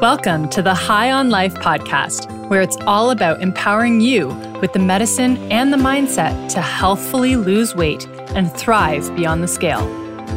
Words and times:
Welcome 0.00 0.48
to 0.50 0.62
the 0.62 0.74
High 0.74 1.10
on 1.10 1.28
Life 1.28 1.54
podcast, 1.56 2.48
where 2.48 2.62
it's 2.62 2.76
all 2.86 3.10
about 3.10 3.42
empowering 3.42 4.00
you 4.00 4.28
with 4.60 4.72
the 4.72 4.78
medicine 4.78 5.36
and 5.50 5.72
the 5.72 5.76
mindset 5.76 6.48
to 6.52 6.62
healthfully 6.62 7.34
lose 7.34 7.74
weight 7.74 8.06
and 8.36 8.48
thrive 8.52 9.12
beyond 9.16 9.42
the 9.42 9.48
scale. 9.48 9.80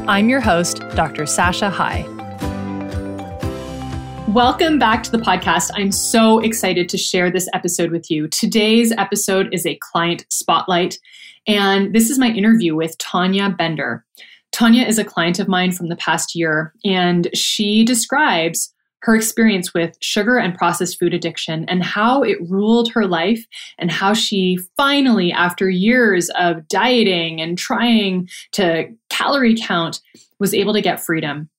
I'm 0.10 0.30
your 0.30 0.40
host, 0.40 0.80
Dr. 0.96 1.28
Sasha 1.28 1.70
High. 1.70 2.08
Welcome 4.30 4.80
back 4.80 5.04
to 5.04 5.12
the 5.12 5.20
podcast. 5.20 5.70
I'm 5.76 5.92
so 5.92 6.40
excited 6.40 6.90
to 6.90 6.98
share 6.98 7.30
this 7.30 7.48
episode 7.54 7.92
with 7.92 8.10
you. 8.10 8.30
Today's 8.30 8.92
episode 8.94 9.54
is 9.54 9.68
a 9.68 9.78
client 9.80 10.26
spotlight, 10.32 10.98
and 11.46 11.94
this 11.94 12.10
is 12.10 12.18
my 12.18 12.30
interview 12.30 12.76
with 12.76 12.98
Tanya 12.98 13.52
Bender. 13.52 14.04
Tanya 14.52 14.88
is 14.88 14.98
a 14.98 15.06
client 15.06 15.38
of 15.38 15.48
mine 15.48 15.72
from 15.72 15.90
the 15.90 15.96
past 15.96 16.34
year, 16.34 16.74
and 16.84 17.30
she 17.36 17.86
describes 17.86 18.71
her 19.02 19.16
experience 19.16 19.74
with 19.74 19.98
sugar 20.02 20.38
and 20.38 20.58
processed 20.58 21.00
food 21.00 21.14
addiction 21.14 21.66
and 21.66 21.84
how 21.84 22.24
it 22.24 22.38
ruled 22.50 22.92
her 22.92 23.06
life, 23.06 23.46
and 23.78 23.92
how 23.92 24.14
she 24.14 24.60
finally, 24.78 25.32
after 25.32 25.70
years 25.70 26.30
of 26.38 26.68
dieting 26.68 27.42
and 27.42 27.58
trying 27.58 28.30
to 28.52 28.88
calorie 29.10 29.56
count, 29.56 30.02
was 30.40 30.54
able 30.54 30.74
to 30.74 30.82
get 30.82 31.04
freedom. 31.04 31.50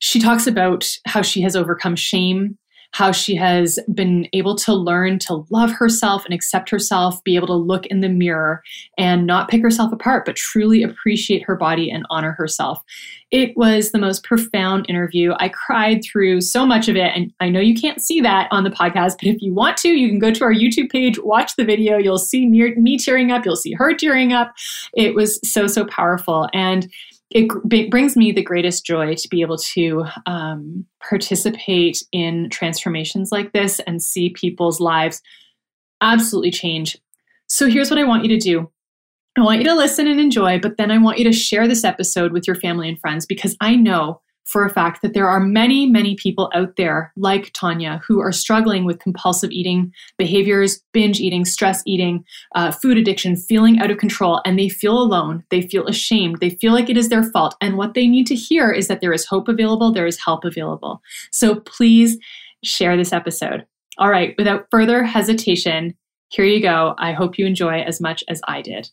She 0.00 0.20
talks 0.20 0.46
about 0.46 0.86
how 1.06 1.22
she 1.22 1.40
has 1.40 1.56
overcome 1.56 1.96
shame 1.96 2.58
how 2.92 3.12
she 3.12 3.34
has 3.34 3.78
been 3.92 4.26
able 4.32 4.56
to 4.56 4.72
learn 4.72 5.18
to 5.18 5.44
love 5.50 5.70
herself 5.70 6.24
and 6.24 6.34
accept 6.34 6.70
herself, 6.70 7.22
be 7.22 7.36
able 7.36 7.46
to 7.46 7.54
look 7.54 7.86
in 7.86 8.00
the 8.00 8.08
mirror 8.08 8.62
and 8.96 9.26
not 9.26 9.48
pick 9.48 9.62
herself 9.62 9.92
apart, 9.92 10.24
but 10.24 10.36
truly 10.36 10.82
appreciate 10.82 11.44
her 11.44 11.54
body 11.54 11.90
and 11.90 12.06
honor 12.10 12.32
herself. 12.32 12.82
It 13.30 13.56
was 13.56 13.92
the 13.92 13.98
most 13.98 14.24
profound 14.24 14.86
interview. 14.88 15.34
I 15.38 15.50
cried 15.50 16.02
through 16.02 16.40
so 16.40 16.64
much 16.64 16.88
of 16.88 16.96
it. 16.96 17.12
And 17.14 17.32
I 17.40 17.50
know 17.50 17.60
you 17.60 17.78
can't 17.78 18.00
see 18.00 18.22
that 18.22 18.48
on 18.50 18.64
the 18.64 18.70
podcast, 18.70 19.16
but 19.20 19.28
if 19.28 19.42
you 19.42 19.52
want 19.52 19.76
to, 19.78 19.90
you 19.90 20.08
can 20.08 20.18
go 20.18 20.32
to 20.32 20.44
our 20.44 20.54
YouTube 20.54 20.90
page, 20.90 21.18
watch 21.18 21.56
the 21.56 21.64
video. 21.64 21.98
You'll 21.98 22.16
see 22.18 22.46
me 22.46 22.96
tearing 22.96 23.30
up, 23.30 23.44
you'll 23.44 23.56
see 23.56 23.74
her 23.74 23.94
tearing 23.94 24.32
up. 24.32 24.54
It 24.94 25.14
was 25.14 25.38
so, 25.44 25.66
so 25.66 25.84
powerful. 25.84 26.48
And 26.54 26.90
it 27.30 27.90
brings 27.90 28.16
me 28.16 28.32
the 28.32 28.42
greatest 28.42 28.86
joy 28.86 29.14
to 29.14 29.28
be 29.28 29.42
able 29.42 29.58
to 29.58 30.04
um, 30.26 30.86
participate 31.06 32.02
in 32.10 32.48
transformations 32.50 33.30
like 33.30 33.52
this 33.52 33.80
and 33.80 34.02
see 34.02 34.30
people's 34.30 34.80
lives 34.80 35.20
absolutely 36.00 36.50
change. 36.50 36.96
So 37.46 37.68
here's 37.68 37.90
what 37.90 37.98
I 37.98 38.04
want 38.04 38.24
you 38.24 38.30
to 38.30 38.38
do. 38.38 38.70
I 39.36 39.42
want 39.42 39.58
you 39.58 39.64
to 39.66 39.74
listen 39.74 40.06
and 40.06 40.18
enjoy, 40.18 40.58
but 40.58 40.78
then 40.78 40.90
I 40.90 40.98
want 40.98 41.18
you 41.18 41.24
to 41.24 41.32
share 41.32 41.68
this 41.68 41.84
episode 41.84 42.32
with 42.32 42.46
your 42.46 42.56
family 42.56 42.88
and 42.88 42.98
friends 42.98 43.26
because 43.26 43.56
I 43.60 43.76
know 43.76 44.20
for 44.48 44.64
a 44.64 44.70
fact 44.70 45.02
that 45.02 45.12
there 45.12 45.28
are 45.28 45.40
many, 45.40 45.86
many 45.86 46.14
people 46.14 46.50
out 46.54 46.76
there 46.76 47.12
like 47.16 47.52
Tanya 47.52 48.00
who 48.06 48.18
are 48.18 48.32
struggling 48.32 48.86
with 48.86 48.98
compulsive 48.98 49.50
eating 49.50 49.92
behaviors, 50.16 50.82
binge 50.92 51.20
eating, 51.20 51.44
stress 51.44 51.82
eating, 51.84 52.24
uh, 52.54 52.70
food 52.70 52.96
addiction, 52.96 53.36
feeling 53.36 53.78
out 53.78 53.90
of 53.90 53.98
control, 53.98 54.40
and 54.46 54.58
they 54.58 54.70
feel 54.70 54.98
alone. 54.98 55.44
They 55.50 55.60
feel 55.60 55.86
ashamed. 55.86 56.38
They 56.40 56.50
feel 56.50 56.72
like 56.72 56.88
it 56.88 56.96
is 56.96 57.10
their 57.10 57.24
fault. 57.24 57.56
And 57.60 57.76
what 57.76 57.92
they 57.92 58.06
need 58.06 58.26
to 58.28 58.34
hear 58.34 58.72
is 58.72 58.88
that 58.88 59.02
there 59.02 59.12
is 59.12 59.26
hope 59.26 59.48
available, 59.48 59.92
there 59.92 60.06
is 60.06 60.18
help 60.18 60.46
available. 60.46 61.02
So 61.30 61.56
please 61.56 62.16
share 62.64 62.96
this 62.96 63.12
episode. 63.12 63.66
All 63.98 64.08
right, 64.08 64.34
without 64.38 64.66
further 64.70 65.04
hesitation, 65.04 65.94
here 66.30 66.46
you 66.46 66.62
go. 66.62 66.94
I 66.96 67.12
hope 67.12 67.36
you 67.38 67.44
enjoy 67.44 67.80
as 67.80 68.00
much 68.00 68.24
as 68.28 68.40
I 68.48 68.62
did. 68.62 68.88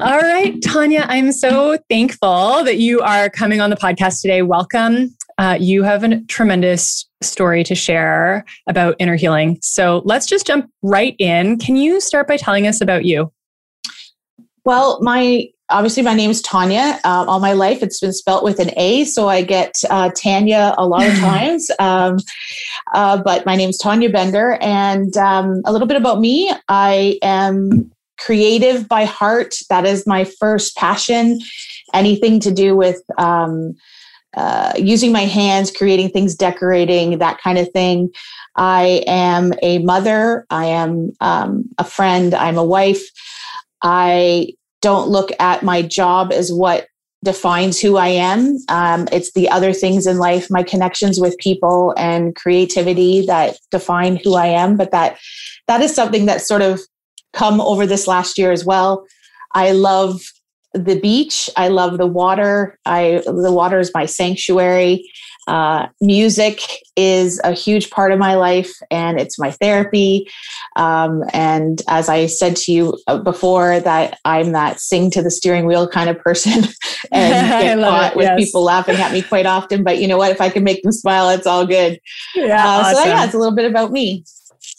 All 0.00 0.20
right, 0.20 0.54
Tanya, 0.62 1.06
I'm 1.08 1.32
so 1.32 1.76
thankful 1.90 2.62
that 2.62 2.76
you 2.78 3.00
are 3.00 3.28
coming 3.28 3.60
on 3.60 3.68
the 3.68 3.74
podcast 3.74 4.22
today. 4.22 4.42
Welcome. 4.42 5.12
Uh, 5.38 5.58
you 5.58 5.82
have 5.82 6.04
a 6.04 6.20
tremendous 6.26 7.04
story 7.20 7.64
to 7.64 7.74
share 7.74 8.44
about 8.68 8.94
inner 9.00 9.16
healing. 9.16 9.58
So 9.60 10.02
let's 10.04 10.26
just 10.26 10.46
jump 10.46 10.70
right 10.82 11.16
in. 11.18 11.58
Can 11.58 11.74
you 11.74 12.00
start 12.00 12.28
by 12.28 12.36
telling 12.36 12.68
us 12.68 12.80
about 12.80 13.06
you? 13.06 13.32
Well, 14.64 15.00
my 15.02 15.48
obviously 15.68 16.04
my 16.04 16.14
name 16.14 16.30
is 16.30 16.42
Tanya. 16.42 17.00
Um, 17.02 17.28
all 17.28 17.40
my 17.40 17.52
life, 17.52 17.82
it's 17.82 17.98
been 17.98 18.12
spelt 18.12 18.44
with 18.44 18.60
an 18.60 18.70
A, 18.76 19.04
so 19.04 19.28
I 19.28 19.42
get 19.42 19.74
uh, 19.90 20.10
Tanya 20.14 20.76
a 20.78 20.86
lot 20.86 21.08
of 21.08 21.14
times. 21.18 21.72
Um, 21.80 22.18
uh, 22.94 23.20
but 23.20 23.44
my 23.46 23.56
name 23.56 23.70
is 23.70 23.78
Tanya 23.78 24.10
Bender, 24.10 24.58
and 24.60 25.16
um, 25.16 25.60
a 25.64 25.72
little 25.72 25.88
bit 25.88 25.96
about 25.96 26.20
me. 26.20 26.52
I 26.68 27.18
am 27.20 27.90
creative 28.18 28.88
by 28.88 29.04
heart. 29.04 29.54
That 29.68 29.86
is 29.86 30.06
my 30.06 30.24
first 30.24 30.76
passion. 30.76 31.40
Anything 31.94 32.40
to 32.40 32.50
do 32.50 32.76
with 32.76 33.02
um, 33.16 33.74
uh, 34.36 34.72
using 34.76 35.10
my 35.12 35.24
hands, 35.24 35.70
creating 35.70 36.10
things, 36.10 36.34
decorating, 36.34 37.18
that 37.18 37.40
kind 37.40 37.58
of 37.58 37.70
thing. 37.72 38.10
I 38.56 39.02
am 39.06 39.52
a 39.62 39.78
mother. 39.78 40.46
I 40.50 40.66
am 40.66 41.12
um, 41.20 41.64
a 41.78 41.84
friend. 41.84 42.34
I'm 42.34 42.58
a 42.58 42.64
wife. 42.64 43.02
I 43.82 44.54
don't 44.80 45.08
look 45.08 45.30
at 45.40 45.62
my 45.62 45.82
job 45.82 46.32
as 46.32 46.52
what 46.52 46.88
defines 47.24 47.80
who 47.80 47.96
I 47.96 48.08
am. 48.08 48.58
Um, 48.68 49.08
it's 49.10 49.32
the 49.32 49.48
other 49.48 49.72
things 49.72 50.06
in 50.06 50.18
life, 50.18 50.48
my 50.50 50.62
connections 50.62 51.18
with 51.20 51.36
people 51.38 51.94
and 51.96 52.34
creativity 52.36 53.26
that 53.26 53.58
define 53.70 54.20
who 54.22 54.34
I 54.34 54.46
am. 54.46 54.76
But 54.76 54.92
that 54.92 55.18
that 55.66 55.80
is 55.80 55.94
something 55.94 56.26
that 56.26 56.42
sort 56.42 56.62
of 56.62 56.80
come 57.32 57.60
over 57.60 57.86
this 57.86 58.06
last 58.06 58.38
year 58.38 58.52
as 58.52 58.64
well. 58.64 59.06
I 59.54 59.72
love 59.72 60.20
the 60.74 60.98
beach. 61.00 61.48
I 61.56 61.68
love 61.68 61.98
the 61.98 62.06
water. 62.06 62.78
I 62.84 63.22
the 63.24 63.52
water 63.52 63.78
is 63.78 63.90
my 63.94 64.06
sanctuary. 64.06 65.08
Uh, 65.48 65.86
music 66.02 66.60
is 66.94 67.40
a 67.42 67.52
huge 67.52 67.88
part 67.88 68.12
of 68.12 68.18
my 68.18 68.34
life, 68.34 68.70
and 68.90 69.18
it's 69.18 69.38
my 69.38 69.50
therapy. 69.50 70.28
Um, 70.76 71.24
and 71.32 71.80
as 71.88 72.10
I 72.10 72.26
said 72.26 72.54
to 72.56 72.72
you 72.72 72.98
uh, 73.06 73.16
before, 73.16 73.80
that 73.80 74.18
I'm 74.26 74.52
that 74.52 74.78
sing 74.78 75.10
to 75.12 75.22
the 75.22 75.30
steering 75.30 75.64
wheel 75.64 75.88
kind 75.88 76.10
of 76.10 76.18
person, 76.18 76.52
and 77.12 77.48
get 77.62 77.78
caught 77.78 78.14
with 78.14 78.26
yes. 78.26 78.38
people 78.38 78.62
laughing 78.62 78.96
at 78.96 79.10
me 79.10 79.22
quite 79.22 79.46
often. 79.46 79.82
But 79.82 79.98
you 80.02 80.06
know 80.06 80.18
what? 80.18 80.32
If 80.32 80.42
I 80.42 80.50
can 80.50 80.64
make 80.64 80.82
them 80.82 80.92
smile, 80.92 81.30
it's 81.30 81.46
all 81.46 81.66
good. 81.66 81.98
Yeah. 82.34 82.62
Uh, 82.62 82.68
awesome. 82.68 83.02
So 83.02 83.04
yeah, 83.08 83.24
it's 83.24 83.34
a 83.34 83.38
little 83.38 83.54
bit 83.54 83.68
about 83.68 83.90
me. 83.90 84.22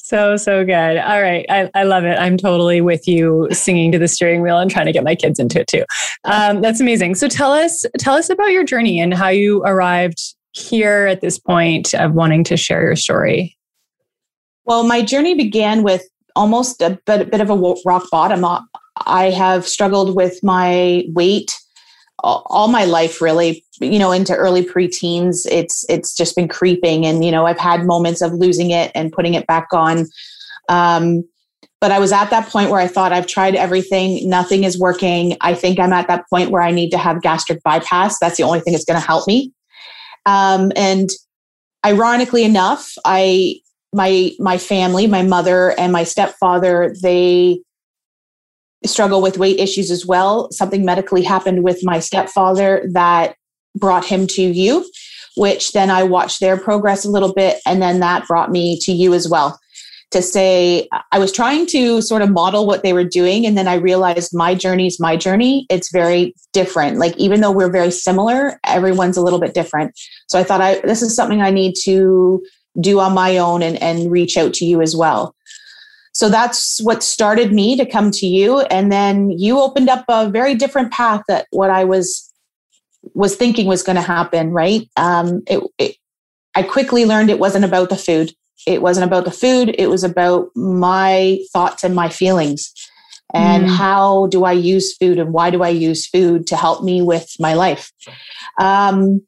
So, 0.10 0.38
so 0.38 0.66
good. 0.66 0.98
All 0.98 1.22
right. 1.22 1.46
I, 1.50 1.70
I 1.76 1.84
love 1.84 2.04
it. 2.04 2.18
I'm 2.18 2.36
totally 2.36 2.82
with 2.82 3.08
you 3.08 3.48
singing 3.52 3.92
to 3.92 4.00
the 4.00 4.08
steering 4.08 4.42
wheel 4.42 4.58
and 4.58 4.72
trying 4.72 4.88
to 4.88 4.92
get 4.92 5.04
my 5.04 5.14
kids 5.14 5.38
into 5.38 5.60
it 5.60 5.68
too. 5.68 5.84
Um, 6.24 6.62
that's 6.62 6.80
amazing. 6.80 7.14
So 7.14 7.28
tell 7.28 7.52
us, 7.52 7.86
tell 8.00 8.16
us 8.16 8.28
about 8.28 8.52
your 8.52 8.64
journey 8.64 9.00
and 9.00 9.14
how 9.14 9.28
you 9.28 9.62
arrived 9.66 10.18
here 10.54 11.06
at 11.06 11.22
this 11.22 11.38
point 11.38 11.94
of 11.94 12.14
wanting 12.14 12.44
to 12.46 12.58
share 12.58 12.82
your 12.82 12.96
story. 12.96 13.56
Well, 14.66 14.82
my 14.82 15.04
journey 15.04 15.36
began 15.36 15.84
with 15.84 16.02
almost 16.36 16.82
a 16.82 17.00
bit, 17.06 17.22
a 17.22 17.26
bit 17.26 17.42
of 17.42 17.52
a 17.52 17.76
rock 17.86 18.06
bottom. 18.12 18.44
I 19.06 19.26
have 19.26 19.68
struggled 19.68 20.16
with 20.16 20.40
my 20.42 21.04
weight 21.10 21.56
all 22.24 22.68
my 22.68 22.86
life 22.86 23.22
really 23.22 23.64
you 23.80 24.00
know 24.00 24.12
into 24.12 24.36
early 24.36 24.64
preteens 24.64 25.48
it's 25.50 25.86
it's 25.90 26.16
just 26.16 26.36
been 26.36 26.48
creeping. 26.48 27.06
And 27.06 27.24
you 27.24 27.32
know 27.32 27.46
i've 27.46 27.60
had 27.60 27.86
moments 27.86 28.22
of 28.22 28.34
losing 28.34 28.72
it 28.72 28.92
and 28.96 29.12
putting 29.12 29.34
it 29.34 29.48
back 29.48 29.68
on. 29.74 30.08
Um, 30.68 31.24
but 31.82 31.92
i 31.92 32.00
was 32.00 32.12
at 32.12 32.30
that 32.30 32.50
point 32.50 32.70
where 32.70 32.82
i 32.82 32.88
thought 32.88 33.14
i've 33.14 33.28
tried 33.28 33.56
everything. 33.56 34.30
Nothing 34.30 34.64
is 34.64 34.80
working. 34.80 35.38
I 35.42 35.54
think 35.54 35.80
i'm 35.80 35.94
at 35.94 36.08
that 36.08 36.26
point 36.30 36.52
where 36.52 36.62
i 36.62 36.72
need 36.72 36.90
to 36.92 36.98
have 36.98 37.22
gastric 37.22 37.64
bypass. 37.64 38.20
That's 38.20 38.38
the 38.38 38.44
only 38.44 38.60
thing 38.60 38.74
that's 38.74 38.86
going 38.86 39.00
to 39.00 39.06
help 39.06 39.28
me. 39.28 39.54
Um, 40.26 40.72
and 40.76 41.10
ironically 41.86 42.44
enough 42.44 42.94
i 43.06 43.56
my 43.94 44.32
my 44.40 44.58
family 44.58 45.08
my 45.08 45.24
mother 45.24 45.72
and 45.80 45.92
my 45.92 46.04
stepfather 46.04 46.94
they 47.02 47.60
struggle 48.86 49.22
with 49.22 49.38
weight 49.38 49.60
issues 49.60 49.92
as 49.92 50.06
well. 50.06 50.52
Something 50.52 50.86
medically 50.86 51.24
happened 51.24 51.64
with 51.64 51.80
my 51.84 52.00
stepfather 52.00 52.88
that 52.94 53.36
brought 53.76 54.06
him 54.06 54.28
to 54.28 54.42
you, 54.42 54.90
which 55.36 55.74
then 55.74 55.90
I 55.90 56.04
watched 56.04 56.40
their 56.40 56.58
progress 56.58 57.06
a 57.06 57.10
little 57.10 57.34
bit. 57.34 57.60
And 57.66 57.82
then 57.82 58.00
that 58.00 58.28
brought 58.28 58.52
me 58.52 58.80
to 58.82 58.92
you 58.92 59.14
as 59.14 59.28
well 59.28 59.60
to 60.12 60.22
say, 60.24 60.88
I 61.12 61.20
was 61.20 61.32
trying 61.32 61.68
to 61.68 62.02
sort 62.02 62.24
of 62.24 62.32
model 62.32 62.66
what 62.66 62.82
they 62.82 62.94
were 62.94 63.04
doing. 63.04 63.46
And 63.46 63.56
then 63.58 63.68
I 63.68 63.76
realized 63.76 64.32
my 64.34 64.56
journey 64.56 64.88
is 64.88 65.00
my 65.00 65.16
journey. 65.16 65.68
It's 65.70 65.92
very 65.92 66.34
different. 66.52 66.98
Like, 66.98 67.16
even 67.18 67.42
though 67.42 67.52
we're 67.52 67.72
very 67.72 67.92
similar, 67.92 68.60
everyone's 68.66 69.18
a 69.18 69.22
little 69.22 69.40
bit 69.40 69.54
different. 69.54 69.92
So 70.28 70.40
I 70.40 70.44
thought 70.44 70.62
I, 70.62 70.80
this 70.80 71.04
is 71.04 71.16
something 71.16 71.42
I 71.42 71.52
need 71.52 71.76
to 71.84 72.44
do 72.80 73.00
on 73.00 73.14
my 73.14 73.38
own 73.38 73.62
and, 73.62 73.80
and 73.84 74.12
reach 74.12 74.36
out 74.36 74.54
to 74.56 74.66
you 74.66 74.82
as 74.82 74.96
well. 74.96 75.36
So 76.20 76.28
that's 76.28 76.82
what 76.84 77.02
started 77.02 77.54
me 77.54 77.78
to 77.78 77.86
come 77.86 78.12
to 78.12 78.26
you. 78.26 78.60
And 78.60 78.92
then 78.92 79.30
you 79.30 79.58
opened 79.58 79.88
up 79.88 80.04
a 80.10 80.30
very 80.30 80.54
different 80.54 80.92
path 80.92 81.22
that 81.30 81.46
what 81.52 81.70
I 81.70 81.86
was 81.86 82.30
was 83.14 83.38
thinking 83.38 83.68
was 83.68 83.84
going 83.84 83.96
to 83.96 84.02
happen. 84.02 84.52
Right? 84.52 84.90
Um, 84.98 85.44
it, 85.48 85.64
it, 85.78 85.96
I 86.56 86.64
quickly 86.64 87.06
learned 87.06 87.30
it 87.30 87.40
wasn't 87.40 87.64
about 87.64 87.90
the 87.90 87.96
food. 87.96 88.34
It 88.68 88.82
wasn't 88.82 89.08
about 89.08 89.24
the 89.24 89.32
food. 89.32 89.74
It 89.78 89.88
was 89.88 90.04
about 90.04 90.50
my 90.56 91.40
thoughts 91.54 91.86
and 91.86 91.96
my 91.96 92.10
feelings. 92.10 92.74
And 93.34 93.64
mm. 93.64 93.78
how 93.78 94.28
do 94.28 94.44
I 94.44 94.52
use 94.52 94.98
food 94.98 95.20
and 95.20 95.32
why 95.32 95.52
do 95.52 95.64
I 95.64 95.70
use 95.70 96.06
food 96.06 96.48
to 96.48 96.58
help 96.58 96.84
me 96.84 97.02
with 97.02 97.30
my 97.40 97.54
life? 97.54 97.94
Um, 98.60 99.22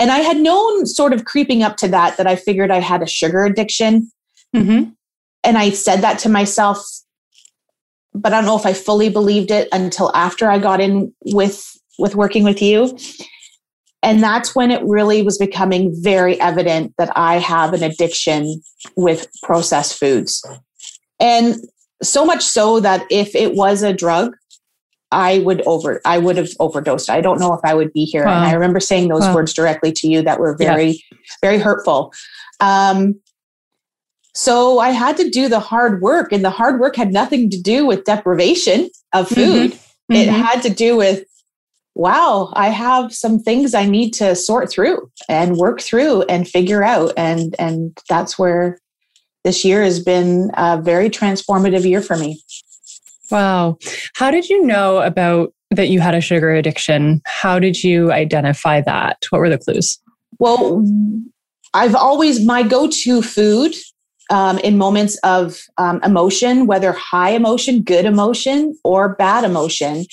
And 0.00 0.10
I 0.10 0.18
had 0.18 0.38
known 0.38 0.86
sort 0.86 1.12
of 1.12 1.24
creeping 1.24 1.62
up 1.62 1.76
to 1.78 1.88
that 1.88 2.16
that 2.16 2.26
I 2.26 2.36
figured 2.36 2.70
I 2.70 2.80
had 2.80 3.02
a 3.02 3.06
sugar 3.06 3.44
addiction. 3.44 4.10
Mm-hmm. 4.54 4.90
And 5.46 5.56
I 5.56 5.70
said 5.70 6.00
that 6.02 6.18
to 6.20 6.28
myself, 6.28 6.84
but 8.12 8.32
I 8.32 8.36
don't 8.36 8.46
know 8.46 8.58
if 8.58 8.66
I 8.66 8.72
fully 8.72 9.08
believed 9.08 9.50
it 9.50 9.68
until 9.72 10.14
after 10.14 10.50
I 10.50 10.58
got 10.58 10.80
in 10.80 11.14
with 11.24 11.64
with 11.98 12.14
working 12.14 12.44
with 12.44 12.60
you. 12.60 12.98
And 14.02 14.22
that's 14.22 14.54
when 14.54 14.70
it 14.70 14.82
really 14.84 15.22
was 15.22 15.38
becoming 15.38 15.94
very 16.02 16.38
evident 16.40 16.94
that 16.98 17.10
I 17.16 17.38
have 17.38 17.72
an 17.72 17.82
addiction 17.82 18.60
with 18.96 19.26
processed 19.42 19.98
foods. 19.98 20.44
And 21.18 21.56
so 22.02 22.26
much 22.26 22.42
so 22.42 22.80
that 22.80 23.06
if 23.10 23.34
it 23.34 23.54
was 23.54 23.82
a 23.82 23.92
drug, 23.92 24.36
I 25.12 25.38
would 25.38 25.62
over 25.66 26.00
I 26.04 26.18
would 26.18 26.36
have 26.36 26.50
overdosed. 26.58 27.08
I 27.08 27.20
don't 27.20 27.38
know 27.38 27.54
if 27.54 27.60
I 27.64 27.74
would 27.74 27.92
be 27.92 28.04
here. 28.04 28.24
Wow. 28.24 28.36
And 28.36 28.46
I 28.46 28.52
remember 28.52 28.80
saying 28.80 29.08
those 29.08 29.22
wow. 29.22 29.36
words 29.36 29.54
directly 29.54 29.92
to 29.92 30.08
you 30.08 30.22
that 30.22 30.40
were 30.40 30.56
very, 30.56 30.90
yeah. 30.90 31.18
very 31.40 31.58
hurtful. 31.58 32.12
Um, 32.60 33.20
so 34.36 34.80
I 34.80 34.90
had 34.90 35.16
to 35.16 35.30
do 35.30 35.48
the 35.48 35.60
hard 35.60 36.02
work, 36.02 36.30
and 36.30 36.44
the 36.44 36.50
hard 36.50 36.78
work 36.78 36.94
had 36.94 37.10
nothing 37.10 37.48
to 37.48 37.58
do 37.58 37.86
with 37.86 38.04
deprivation 38.04 38.90
of 39.14 39.28
food. 39.28 39.72
Mm-hmm. 39.72 40.14
It 40.14 40.28
mm-hmm. 40.28 40.42
had 40.42 40.62
to 40.64 40.68
do 40.68 40.94
with, 40.94 41.24
wow, 41.94 42.52
I 42.54 42.68
have 42.68 43.14
some 43.14 43.38
things 43.38 43.72
I 43.72 43.86
need 43.86 44.10
to 44.12 44.36
sort 44.36 44.70
through 44.70 45.10
and 45.26 45.56
work 45.56 45.80
through 45.80 46.24
and 46.24 46.46
figure 46.46 46.84
out. 46.84 47.14
And 47.16 47.56
and 47.58 47.96
that's 48.10 48.38
where 48.38 48.78
this 49.42 49.64
year 49.64 49.82
has 49.82 50.04
been 50.04 50.50
a 50.54 50.82
very 50.82 51.08
transformative 51.08 51.88
year 51.88 52.02
for 52.02 52.18
me. 52.18 52.42
Wow. 53.30 53.78
How 54.16 54.30
did 54.30 54.50
you 54.50 54.66
know 54.66 54.98
about 54.98 55.54
that 55.70 55.88
you 55.88 56.00
had 56.00 56.14
a 56.14 56.20
sugar 56.20 56.52
addiction? 56.52 57.22
How 57.24 57.58
did 57.58 57.82
you 57.82 58.12
identify 58.12 58.82
that? 58.82 59.24
What 59.30 59.38
were 59.38 59.48
the 59.48 59.56
clues? 59.56 59.98
Well, 60.38 60.84
I've 61.72 61.94
always, 61.94 62.44
my 62.44 62.62
go 62.62 62.88
to 62.88 63.22
food 63.22 63.74
um, 64.30 64.58
in 64.58 64.78
moments 64.78 65.16
of 65.18 65.62
um, 65.78 66.00
emotion, 66.02 66.66
whether 66.66 66.92
high 66.92 67.30
emotion, 67.30 67.82
good 67.82 68.04
emotion, 68.04 68.76
or 68.84 69.14
bad 69.16 69.44
emotion, 69.44 70.06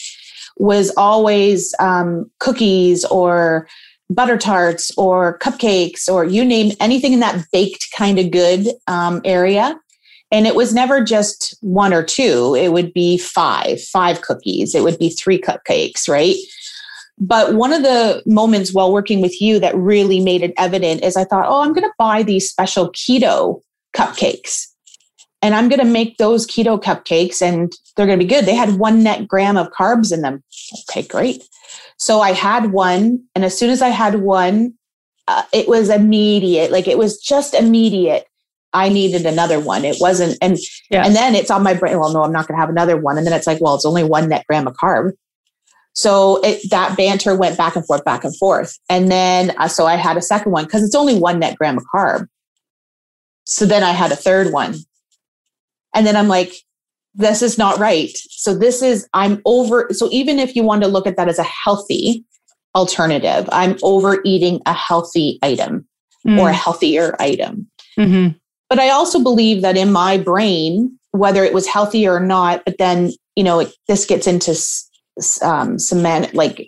was 0.57 0.93
always 0.97 1.73
um, 1.79 2.29
cookies 2.39 3.05
or 3.05 3.67
butter 4.09 4.37
tarts 4.37 4.91
or 4.97 5.39
cupcakes 5.39 6.07
or 6.07 6.23
you 6.23 6.45
name 6.45 6.71
anything 6.79 7.13
in 7.13 7.19
that 7.19 7.45
baked 7.51 7.87
kind 7.97 8.19
of 8.19 8.31
good 8.31 8.67
um, 8.87 9.21
area. 9.25 9.79
And 10.31 10.47
it 10.47 10.55
was 10.55 10.73
never 10.73 11.03
just 11.03 11.55
one 11.61 11.93
or 11.93 12.03
two, 12.03 12.55
it 12.55 12.73
would 12.73 12.91
be 12.93 13.17
five, 13.17 13.81
five 13.81 14.21
cookies, 14.21 14.73
it 14.73 14.83
would 14.83 14.97
be 14.97 15.09
three 15.09 15.39
cupcakes, 15.39 16.09
right? 16.09 16.35
But 17.19 17.53
one 17.53 17.71
of 17.71 17.83
the 17.83 18.23
moments 18.25 18.73
while 18.73 18.91
working 18.91 19.21
with 19.21 19.39
you 19.39 19.59
that 19.59 19.75
really 19.75 20.19
made 20.19 20.41
it 20.41 20.53
evident 20.57 21.03
is 21.03 21.15
I 21.15 21.25
thought, 21.25 21.45
oh, 21.47 21.61
I'm 21.61 21.73
going 21.73 21.87
to 21.87 21.93
buy 21.99 22.23
these 22.23 22.49
special 22.49 22.91
keto 22.91 23.61
cupcakes. 23.93 24.67
And 25.41 25.53
I'm 25.53 25.67
going 25.67 25.79
to 25.79 25.85
make 25.85 26.17
those 26.17 26.47
keto 26.47 26.81
cupcakes 26.81 27.41
and 27.41 27.71
they're 27.95 28.05
going 28.05 28.17
to 28.17 28.25
be 28.25 28.29
good. 28.29 28.45
They 28.45 28.55
had 28.55 28.79
one 28.79 29.03
net 29.03 29.27
gram 29.27 29.57
of 29.57 29.71
carbs 29.71 30.13
in 30.13 30.21
them. 30.21 30.41
Okay, 30.89 31.01
great. 31.05 31.43
So 31.97 32.21
I 32.21 32.31
had 32.31 32.71
one. 32.71 33.23
And 33.35 33.43
as 33.43 33.57
soon 33.57 33.69
as 33.69 33.81
I 33.81 33.89
had 33.89 34.21
one, 34.21 34.75
uh, 35.27 35.43
it 35.53 35.67
was 35.67 35.89
immediate. 35.89 36.71
Like 36.71 36.87
it 36.87 36.97
was 36.97 37.17
just 37.19 37.53
immediate. 37.53 38.25
I 38.73 38.89
needed 38.89 39.25
another 39.25 39.59
one. 39.59 39.85
It 39.85 39.97
wasn't, 39.99 40.35
and 40.41 40.57
yeah. 40.89 41.05
and 41.05 41.15
then 41.15 41.35
it's 41.35 41.51
on 41.51 41.61
my 41.61 41.75
brain. 41.75 41.99
Well, 41.99 42.11
no, 42.11 42.23
I'm 42.23 42.31
not 42.31 42.47
going 42.47 42.57
to 42.57 42.59
have 42.59 42.71
another 42.71 42.97
one. 42.97 43.19
And 43.19 43.27
then 43.27 43.33
it's 43.33 43.45
like, 43.45 43.61
well, 43.61 43.75
it's 43.75 43.85
only 43.85 44.03
one 44.03 44.29
net 44.29 44.45
gram 44.47 44.65
of 44.65 44.73
carb. 44.73 45.11
So 45.93 46.41
it, 46.43 46.69
that 46.71 46.97
banter 46.97 47.35
went 47.37 47.55
back 47.55 47.75
and 47.75 47.85
forth, 47.85 48.03
back 48.03 48.23
and 48.23 48.35
forth. 48.37 48.77
And 48.89 49.11
then 49.11 49.53
uh, 49.57 49.67
so 49.67 49.85
I 49.85 49.95
had 49.95 50.17
a 50.17 50.21
second 50.21 50.51
one 50.51 50.65
because 50.65 50.83
it's 50.83 50.95
only 50.95 51.17
one 51.17 51.39
net 51.39 51.55
gram 51.57 51.77
of 51.77 51.85
carb. 51.93 52.27
So 53.45 53.65
then 53.65 53.83
I 53.83 53.91
had 53.91 54.11
a 54.11 54.15
third 54.15 54.51
one, 54.51 54.75
and 55.93 56.05
then 56.05 56.15
I'm 56.15 56.27
like, 56.27 56.53
this 57.13 57.41
is 57.41 57.57
not 57.57 57.77
right. 57.77 58.15
So 58.29 58.57
this 58.57 58.81
is 58.81 59.07
I'm 59.13 59.41
over. 59.45 59.89
So 59.91 60.09
even 60.11 60.39
if 60.39 60.55
you 60.55 60.63
want 60.63 60.81
to 60.83 60.87
look 60.87 61.05
at 61.05 61.17
that 61.17 61.29
as 61.29 61.39
a 61.39 61.43
healthy 61.43 62.25
alternative, 62.75 63.47
I'm 63.51 63.77
overeating 63.83 64.61
a 64.65 64.73
healthy 64.73 65.39
item 65.43 65.87
mm. 66.25 66.39
or 66.39 66.49
a 66.49 66.53
healthier 66.53 67.15
item. 67.19 67.69
Mm-hmm. 67.99 68.37
But 68.69 68.79
I 68.79 68.89
also 68.89 69.21
believe 69.21 69.61
that 69.61 69.77
in 69.77 69.91
my 69.91 70.17
brain, 70.17 70.97
whether 71.11 71.43
it 71.43 71.53
was 71.53 71.67
healthy 71.67 72.07
or 72.07 72.19
not, 72.19 72.63
but 72.65 72.79
then, 72.79 73.11
you 73.35 73.43
know, 73.43 73.59
it, 73.59 73.73
this 73.87 74.05
gets 74.05 74.25
into 74.25 74.57
um, 75.43 75.77
cement, 75.77 76.33
like 76.33 76.59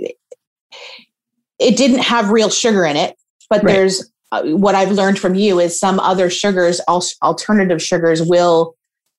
it 1.57 1.77
didn't 1.77 2.03
have 2.03 2.29
real 2.29 2.51
sugar 2.51 2.85
in 2.85 2.95
it, 2.95 3.15
but 3.49 3.63
right. 3.63 3.73
there's 3.73 4.11
what 4.31 4.75
I've 4.75 4.91
learned 4.91 5.19
from 5.19 5.35
you 5.35 5.59
is 5.59 5.79
some 5.79 5.99
other 5.99 6.29
sugars, 6.29 6.81
alternative 6.87 7.81
sugars 7.81 8.21
will 8.21 8.75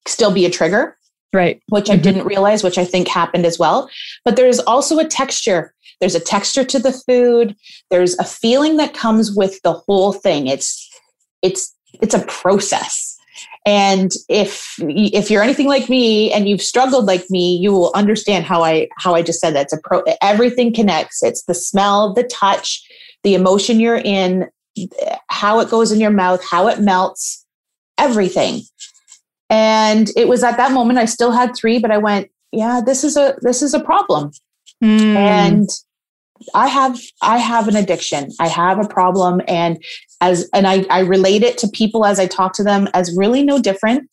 still 0.06 0.32
be 0.32 0.44
a 0.44 0.50
trigger. 0.50 0.96
Right. 1.32 1.60
Which 1.68 1.84
mm-hmm. 1.86 1.94
I 1.94 1.96
didn't 1.96 2.24
realize, 2.24 2.62
which 2.62 2.78
I 2.78 2.84
think 2.84 3.08
happened 3.08 3.44
as 3.44 3.58
well. 3.58 3.90
But 4.24 4.36
there's 4.36 4.58
also 4.60 4.98
a 4.98 5.04
texture. 5.04 5.74
There's 6.00 6.14
a 6.14 6.20
texture 6.20 6.64
to 6.64 6.78
the 6.78 6.92
food. 6.92 7.56
There's 7.90 8.18
a 8.18 8.24
feeling 8.24 8.76
that 8.76 8.94
comes 8.94 9.34
with 9.34 9.60
the 9.62 9.72
whole 9.72 10.12
thing. 10.12 10.46
It's 10.46 10.88
it's 11.42 11.74
it's 12.00 12.14
a 12.14 12.24
process 12.26 13.16
and 13.66 14.12
if 14.28 14.76
if 14.78 15.30
you're 15.30 15.42
anything 15.42 15.66
like 15.66 15.88
me 15.88 16.32
and 16.32 16.48
you've 16.48 16.62
struggled 16.62 17.04
like 17.04 17.28
me 17.30 17.56
you 17.56 17.72
will 17.72 17.92
understand 17.94 18.44
how 18.44 18.62
i 18.62 18.88
how 18.98 19.14
i 19.14 19.22
just 19.22 19.40
said 19.40 19.54
that 19.54 19.62
it's 19.62 19.72
a 19.72 19.80
pro 19.82 20.02
everything 20.22 20.72
connects 20.72 21.22
it's 21.22 21.42
the 21.44 21.54
smell 21.54 22.14
the 22.14 22.22
touch 22.24 22.82
the 23.24 23.34
emotion 23.34 23.80
you're 23.80 24.00
in 24.04 24.46
how 25.28 25.60
it 25.60 25.70
goes 25.70 25.92
in 25.92 26.00
your 26.00 26.10
mouth 26.10 26.42
how 26.50 26.68
it 26.68 26.80
melts 26.80 27.44
everything 27.98 28.60
and 29.48 30.10
it 30.16 30.28
was 30.28 30.42
at 30.42 30.56
that 30.56 30.72
moment 30.72 30.98
i 30.98 31.04
still 31.04 31.32
had 31.32 31.54
three 31.56 31.78
but 31.78 31.90
i 31.90 31.98
went 31.98 32.30
yeah 32.52 32.80
this 32.84 33.04
is 33.04 33.16
a 33.16 33.36
this 33.42 33.62
is 33.62 33.74
a 33.74 33.80
problem 33.80 34.30
mm. 34.82 35.14
and 35.14 35.68
I 36.54 36.68
have 36.68 37.00
I 37.22 37.38
have 37.38 37.68
an 37.68 37.76
addiction. 37.76 38.30
I 38.40 38.48
have 38.48 38.78
a 38.78 38.88
problem 38.88 39.40
and 39.48 39.82
as 40.20 40.48
and 40.52 40.66
I, 40.66 40.84
I 40.90 41.00
relate 41.00 41.42
it 41.42 41.58
to 41.58 41.68
people 41.68 42.04
as 42.04 42.18
I 42.18 42.26
talk 42.26 42.52
to 42.54 42.64
them 42.64 42.88
as 42.94 43.14
really 43.16 43.42
no 43.42 43.60
different 43.60 44.10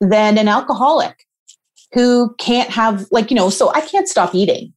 than 0.00 0.38
an 0.38 0.48
alcoholic 0.48 1.26
who 1.92 2.34
can't 2.38 2.70
have 2.70 3.06
like, 3.10 3.30
you 3.30 3.36
know, 3.36 3.50
so 3.50 3.72
I 3.74 3.80
can't 3.80 4.08
stop 4.08 4.34
eating. 4.34 4.72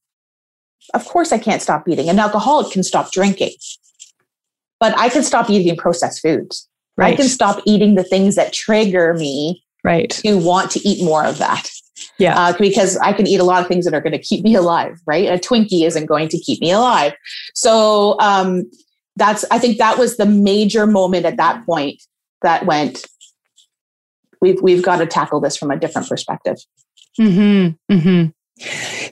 Of 0.93 1.05
course 1.05 1.31
I 1.31 1.37
can't 1.37 1.61
stop 1.61 1.87
eating. 1.87 2.09
An 2.09 2.19
alcoholic 2.19 2.71
can 2.71 2.83
stop 2.83 3.11
drinking. 3.11 3.53
But 4.83 4.99
I 4.99 5.07
can 5.07 5.23
stop 5.23 5.49
eating 5.49 5.77
processed 5.77 6.21
foods. 6.21 6.67
Right. 6.97 7.13
I 7.13 7.15
can 7.15 7.29
stop 7.29 7.61
eating 7.65 7.95
the 7.95 8.03
things 8.03 8.35
that 8.35 8.51
trigger 8.51 9.13
me 9.13 9.63
right. 9.81 10.09
to 10.09 10.37
want 10.37 10.71
to 10.71 10.85
eat 10.85 11.01
more 11.01 11.23
of 11.23 11.37
that. 11.37 11.69
Yeah. 12.19 12.37
Uh, 12.37 12.57
because 12.59 12.97
I 12.97 13.13
can 13.13 13.25
eat 13.25 13.39
a 13.39 13.45
lot 13.45 13.61
of 13.61 13.69
things 13.69 13.85
that 13.85 13.93
are 13.93 14.01
going 14.01 14.11
to 14.11 14.19
keep 14.19 14.43
me 14.43 14.55
alive, 14.55 14.99
right? 15.05 15.29
A 15.29 15.37
Twinkie 15.37 15.87
isn't 15.87 16.05
going 16.05 16.27
to 16.27 16.37
keep 16.37 16.59
me 16.59 16.71
alive. 16.71 17.13
So 17.55 18.19
um, 18.19 18.69
that's, 19.15 19.45
I 19.51 19.57
think 19.57 19.77
that 19.77 19.97
was 19.97 20.17
the 20.17 20.25
major 20.25 20.85
moment 20.85 21.25
at 21.25 21.37
that 21.37 21.65
point 21.65 22.03
that 22.41 22.65
went, 22.65 23.05
we've, 24.41 24.61
we've 24.61 24.83
got 24.83 24.97
to 24.97 25.05
tackle 25.05 25.39
this 25.39 25.55
from 25.55 25.71
a 25.71 25.79
different 25.79 26.09
perspective. 26.09 26.57
Mm-hmm. 27.17 27.95
Mm-hmm. 27.95 28.31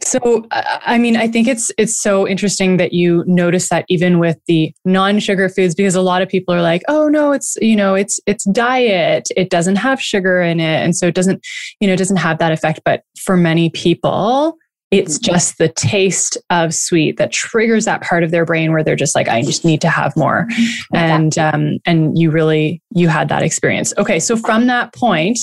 So, 0.03 0.45
I 0.51 0.97
mean, 0.97 1.17
I 1.17 1.27
think 1.27 1.47
it's 1.47 1.71
it's 1.77 1.99
so 1.99 2.27
interesting 2.27 2.77
that 2.77 2.93
you 2.93 3.23
notice 3.25 3.69
that 3.69 3.85
even 3.89 4.19
with 4.19 4.37
the 4.47 4.73
non-sugar 4.85 5.49
foods, 5.49 5.73
because 5.73 5.95
a 5.95 6.01
lot 6.01 6.21
of 6.21 6.29
people 6.29 6.53
are 6.53 6.61
like, 6.61 6.83
"Oh 6.87 7.07
no, 7.07 7.31
it's 7.31 7.57
you 7.59 7.75
know, 7.75 7.95
it's 7.95 8.19
it's 8.27 8.43
diet. 8.45 9.29
It 9.35 9.49
doesn't 9.49 9.77
have 9.77 9.99
sugar 9.99 10.41
in 10.41 10.59
it, 10.59 10.83
and 10.83 10.95
so 10.95 11.07
it 11.07 11.15
doesn't, 11.15 11.45
you 11.79 11.87
know, 11.87 11.93
it 11.93 11.97
doesn't 11.97 12.17
have 12.17 12.37
that 12.37 12.51
effect." 12.51 12.81
But 12.85 13.03
for 13.17 13.35
many 13.35 13.71
people, 13.71 14.57
it's 14.91 15.17
mm-hmm. 15.17 15.33
just 15.33 15.57
the 15.57 15.69
taste 15.69 16.37
of 16.51 16.73
sweet 16.73 17.17
that 17.17 17.31
triggers 17.31 17.85
that 17.85 18.01
part 18.01 18.23
of 18.23 18.31
their 18.31 18.45
brain 18.45 18.71
where 18.71 18.83
they're 18.83 18.95
just 18.95 19.15
like, 19.15 19.27
"I 19.27 19.41
just 19.41 19.65
need 19.65 19.81
to 19.81 19.89
have 19.89 20.15
more," 20.15 20.47
and 20.93 21.35
um, 21.39 21.79
and 21.85 22.17
you 22.17 22.29
really 22.29 22.79
you 22.93 23.07
had 23.07 23.27
that 23.29 23.41
experience. 23.41 23.91
Okay, 23.97 24.19
so 24.19 24.37
from 24.37 24.67
that 24.67 24.93
point 24.93 25.39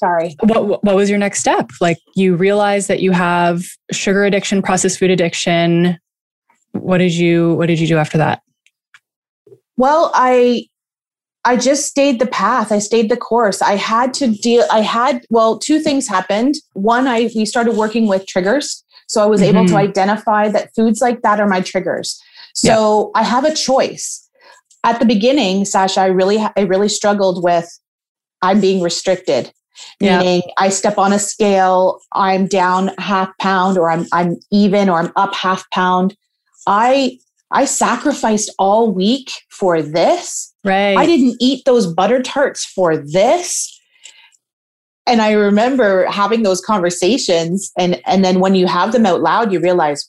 sorry. 0.00 0.34
What, 0.40 0.82
what 0.82 0.96
was 0.96 1.08
your 1.08 1.18
next 1.18 1.40
step? 1.40 1.70
Like 1.80 1.98
you 2.16 2.34
realize 2.34 2.86
that 2.88 3.00
you 3.00 3.12
have 3.12 3.62
sugar 3.92 4.24
addiction 4.24 4.62
processed 4.62 4.98
food 4.98 5.10
addiction. 5.10 5.98
What 6.72 6.98
did 6.98 7.12
you 7.12 7.54
what 7.54 7.66
did 7.66 7.78
you 7.78 7.86
do 7.86 7.98
after 7.98 8.18
that? 8.18 8.42
Well 9.76 10.10
i 10.14 10.66
i 11.44 11.56
just 11.56 11.86
stayed 11.86 12.18
the 12.18 12.26
path. 12.26 12.72
I 12.72 12.78
stayed 12.78 13.10
the 13.10 13.16
course. 13.16 13.62
I 13.62 13.76
had 13.76 14.14
to 14.14 14.28
deal 14.28 14.64
i 14.72 14.80
had 14.80 15.24
well 15.30 15.58
two 15.58 15.80
things 15.80 16.08
happened. 16.08 16.54
One 16.72 17.06
i 17.06 17.30
we 17.36 17.44
started 17.44 17.76
working 17.76 18.08
with 18.08 18.26
triggers. 18.26 18.84
So 19.06 19.22
i 19.22 19.26
was 19.26 19.40
mm-hmm. 19.40 19.56
able 19.56 19.66
to 19.66 19.74
mm-hmm. 19.74 19.88
identify 19.90 20.48
that 20.48 20.74
foods 20.74 21.00
like 21.00 21.22
that 21.22 21.40
are 21.40 21.48
my 21.48 21.60
triggers. 21.60 22.20
So 22.54 23.12
yeah. 23.14 23.20
i 23.20 23.24
have 23.24 23.44
a 23.44 23.54
choice. 23.54 24.26
At 24.82 24.98
the 24.98 25.04
beginning 25.04 25.66
sasha 25.66 26.00
i 26.00 26.06
really 26.06 26.38
i 26.38 26.62
really 26.62 26.88
struggled 26.88 27.44
with 27.44 27.68
i'm 28.40 28.62
being 28.62 28.80
restricted 28.82 29.52
yeah. 30.00 30.18
meaning 30.18 30.42
I 30.58 30.68
step 30.68 30.98
on 30.98 31.12
a 31.12 31.18
scale, 31.18 32.00
I'm 32.12 32.46
down 32.46 32.88
half 32.98 33.30
pound 33.38 33.78
or 33.78 33.90
I'm 33.90 34.06
I'm 34.12 34.36
even 34.50 34.88
or 34.88 34.98
I'm 34.98 35.12
up 35.16 35.34
half 35.34 35.68
pound. 35.70 36.16
I 36.66 37.18
I 37.50 37.64
sacrificed 37.64 38.52
all 38.58 38.92
week 38.92 39.30
for 39.50 39.82
this. 39.82 40.54
Right. 40.64 40.96
I 40.96 41.06
didn't 41.06 41.36
eat 41.40 41.64
those 41.64 41.92
butter 41.92 42.22
tarts 42.22 42.64
for 42.64 42.96
this. 42.96 43.76
And 45.06 45.20
I 45.20 45.32
remember 45.32 46.04
having 46.06 46.42
those 46.42 46.60
conversations 46.60 47.72
and 47.78 48.00
and 48.06 48.24
then 48.24 48.40
when 48.40 48.54
you 48.54 48.66
have 48.66 48.92
them 48.92 49.06
out 49.06 49.22
loud 49.22 49.52
you 49.52 49.60
realize 49.60 50.08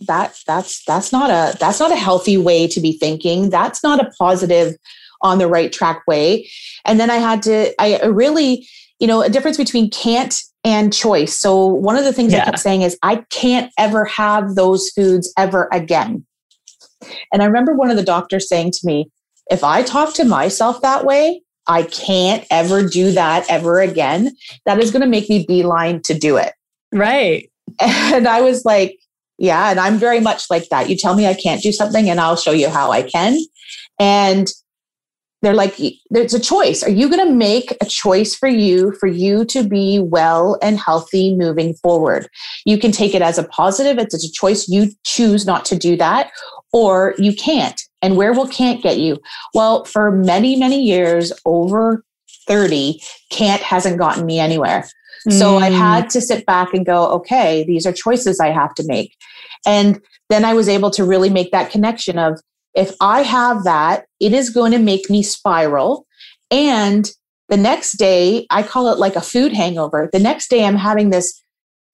that 0.00 0.36
that's 0.46 0.84
that's 0.84 1.12
not 1.12 1.30
a 1.30 1.56
that's 1.58 1.80
not 1.80 1.92
a 1.92 1.96
healthy 1.96 2.36
way 2.36 2.66
to 2.68 2.80
be 2.80 2.92
thinking. 2.92 3.50
That's 3.50 3.82
not 3.82 4.00
a 4.00 4.10
positive 4.18 4.76
on 5.22 5.38
the 5.38 5.48
right 5.48 5.72
track 5.72 6.06
way. 6.06 6.48
And 6.84 7.00
then 7.00 7.10
I 7.10 7.16
had 7.16 7.42
to 7.42 7.74
I 7.80 8.04
really, 8.06 8.66
you 8.98 9.06
know, 9.06 9.22
a 9.22 9.28
difference 9.28 9.56
between 9.56 9.90
can't 9.90 10.34
and 10.64 10.92
choice. 10.92 11.38
So 11.38 11.66
one 11.66 11.96
of 11.96 12.04
the 12.04 12.12
things 12.12 12.32
yeah. 12.32 12.42
I 12.42 12.44
kept 12.44 12.58
saying 12.58 12.82
is 12.82 12.98
I 13.02 13.24
can't 13.30 13.72
ever 13.78 14.04
have 14.06 14.54
those 14.54 14.90
foods 14.90 15.32
ever 15.38 15.68
again. 15.72 16.26
And 17.32 17.42
I 17.42 17.46
remember 17.46 17.74
one 17.74 17.90
of 17.90 17.96
the 17.96 18.02
doctors 18.02 18.48
saying 18.48 18.72
to 18.72 18.80
me, 18.84 19.10
if 19.50 19.64
I 19.64 19.82
talk 19.82 20.14
to 20.14 20.24
myself 20.24 20.82
that 20.82 21.04
way, 21.04 21.42
I 21.66 21.84
can't 21.84 22.44
ever 22.50 22.86
do 22.86 23.12
that 23.12 23.46
ever 23.48 23.80
again. 23.80 24.36
That 24.66 24.78
is 24.78 24.90
going 24.90 25.02
to 25.02 25.08
make 25.08 25.28
me 25.28 25.44
beeline 25.46 26.02
to 26.02 26.14
do 26.14 26.36
it. 26.36 26.52
Right. 26.92 27.50
And 27.80 28.26
I 28.26 28.40
was 28.40 28.64
like, 28.64 28.98
yeah. 29.36 29.70
And 29.70 29.78
I'm 29.78 29.98
very 29.98 30.20
much 30.20 30.50
like 30.50 30.68
that. 30.70 30.88
You 30.88 30.96
tell 30.96 31.14
me 31.14 31.26
I 31.26 31.34
can't 31.34 31.62
do 31.62 31.70
something 31.70 32.08
and 32.08 32.18
I'll 32.18 32.34
show 32.34 32.50
you 32.50 32.68
how 32.70 32.90
I 32.90 33.02
can. 33.02 33.38
And 34.00 34.48
they're 35.42 35.54
like, 35.54 35.78
there's 36.10 36.34
a 36.34 36.40
choice. 36.40 36.82
Are 36.82 36.90
you 36.90 37.08
going 37.08 37.26
to 37.26 37.32
make 37.32 37.76
a 37.80 37.86
choice 37.86 38.34
for 38.34 38.48
you, 38.48 38.92
for 38.98 39.06
you 39.06 39.44
to 39.46 39.62
be 39.62 40.00
well 40.00 40.58
and 40.62 40.78
healthy 40.78 41.34
moving 41.34 41.74
forward? 41.74 42.28
You 42.64 42.78
can 42.78 42.90
take 42.90 43.14
it 43.14 43.22
as 43.22 43.38
a 43.38 43.44
positive. 43.44 43.98
It's 43.98 44.14
a 44.14 44.32
choice. 44.32 44.68
You 44.68 44.90
choose 45.04 45.46
not 45.46 45.64
to 45.66 45.76
do 45.76 45.96
that, 45.96 46.30
or 46.72 47.14
you 47.18 47.34
can't. 47.34 47.80
And 48.02 48.16
where 48.16 48.32
will 48.32 48.48
can't 48.48 48.82
get 48.82 48.98
you? 48.98 49.18
Well, 49.54 49.84
for 49.84 50.10
many, 50.10 50.56
many 50.56 50.82
years, 50.82 51.32
over 51.44 52.04
30, 52.48 53.00
can't 53.30 53.62
hasn't 53.62 53.98
gotten 53.98 54.26
me 54.26 54.40
anywhere. 54.40 54.88
So 55.30 55.58
I 55.58 55.68
mm. 55.68 55.76
had 55.76 56.10
to 56.10 56.20
sit 56.20 56.46
back 56.46 56.72
and 56.72 56.86
go, 56.86 57.08
okay, 57.08 57.64
these 57.64 57.86
are 57.86 57.92
choices 57.92 58.40
I 58.40 58.48
have 58.50 58.74
to 58.76 58.84
make. 58.86 59.14
And 59.66 60.00
then 60.30 60.44
I 60.44 60.54
was 60.54 60.68
able 60.68 60.90
to 60.92 61.04
really 61.04 61.28
make 61.28 61.50
that 61.50 61.70
connection 61.70 62.18
of 62.18 62.40
if 62.74 62.94
I 63.00 63.22
have 63.22 63.64
that, 63.64 64.06
it 64.20 64.32
is 64.32 64.50
going 64.50 64.72
to 64.72 64.78
make 64.78 65.08
me 65.08 65.22
spiral. 65.22 66.06
And 66.50 67.10
the 67.48 67.56
next 67.56 67.92
day, 67.92 68.46
I 68.50 68.62
call 68.62 68.92
it 68.92 68.98
like 68.98 69.16
a 69.16 69.20
food 69.20 69.52
hangover. 69.52 70.08
The 70.12 70.18
next 70.18 70.50
day, 70.50 70.64
I'm 70.64 70.76
having 70.76 71.10
this 71.10 71.42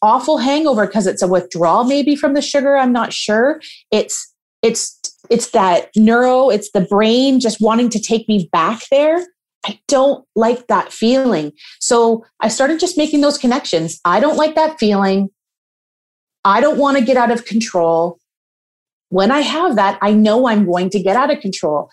awful 0.02 0.38
hangover 0.38 0.86
because 0.86 1.06
it's 1.06 1.22
a 1.22 1.28
withdrawal 1.28 1.84
maybe 1.84 2.14
from 2.14 2.34
the 2.34 2.42
sugar. 2.42 2.76
I'm 2.76 2.92
not 2.92 3.12
sure. 3.12 3.60
It's 3.90 4.32
it's 4.62 5.00
it's 5.30 5.50
that 5.50 5.90
neuro, 5.96 6.50
it's 6.50 6.70
the 6.72 6.82
brain 6.82 7.40
just 7.40 7.60
wanting 7.60 7.88
to 7.90 8.00
take 8.00 8.28
me 8.28 8.48
back 8.52 8.82
there. 8.90 9.24
I 9.66 9.80
don't 9.88 10.26
like 10.36 10.66
that 10.66 10.92
feeling. 10.92 11.52
So 11.80 12.24
I 12.40 12.48
started 12.48 12.78
just 12.78 12.98
making 12.98 13.22
those 13.22 13.38
connections. 13.38 13.98
I 14.04 14.20
don't 14.20 14.36
like 14.36 14.54
that 14.56 14.78
feeling. 14.78 15.30
I 16.44 16.60
don't 16.60 16.76
want 16.76 16.98
to 16.98 17.04
get 17.04 17.16
out 17.16 17.30
of 17.30 17.46
control. 17.46 18.18
When 19.08 19.30
I 19.30 19.40
have 19.40 19.76
that, 19.76 19.98
I 20.02 20.12
know 20.12 20.48
I'm 20.48 20.66
going 20.66 20.90
to 20.90 21.02
get 21.02 21.16
out 21.16 21.30
of 21.30 21.40
control. 21.40 21.90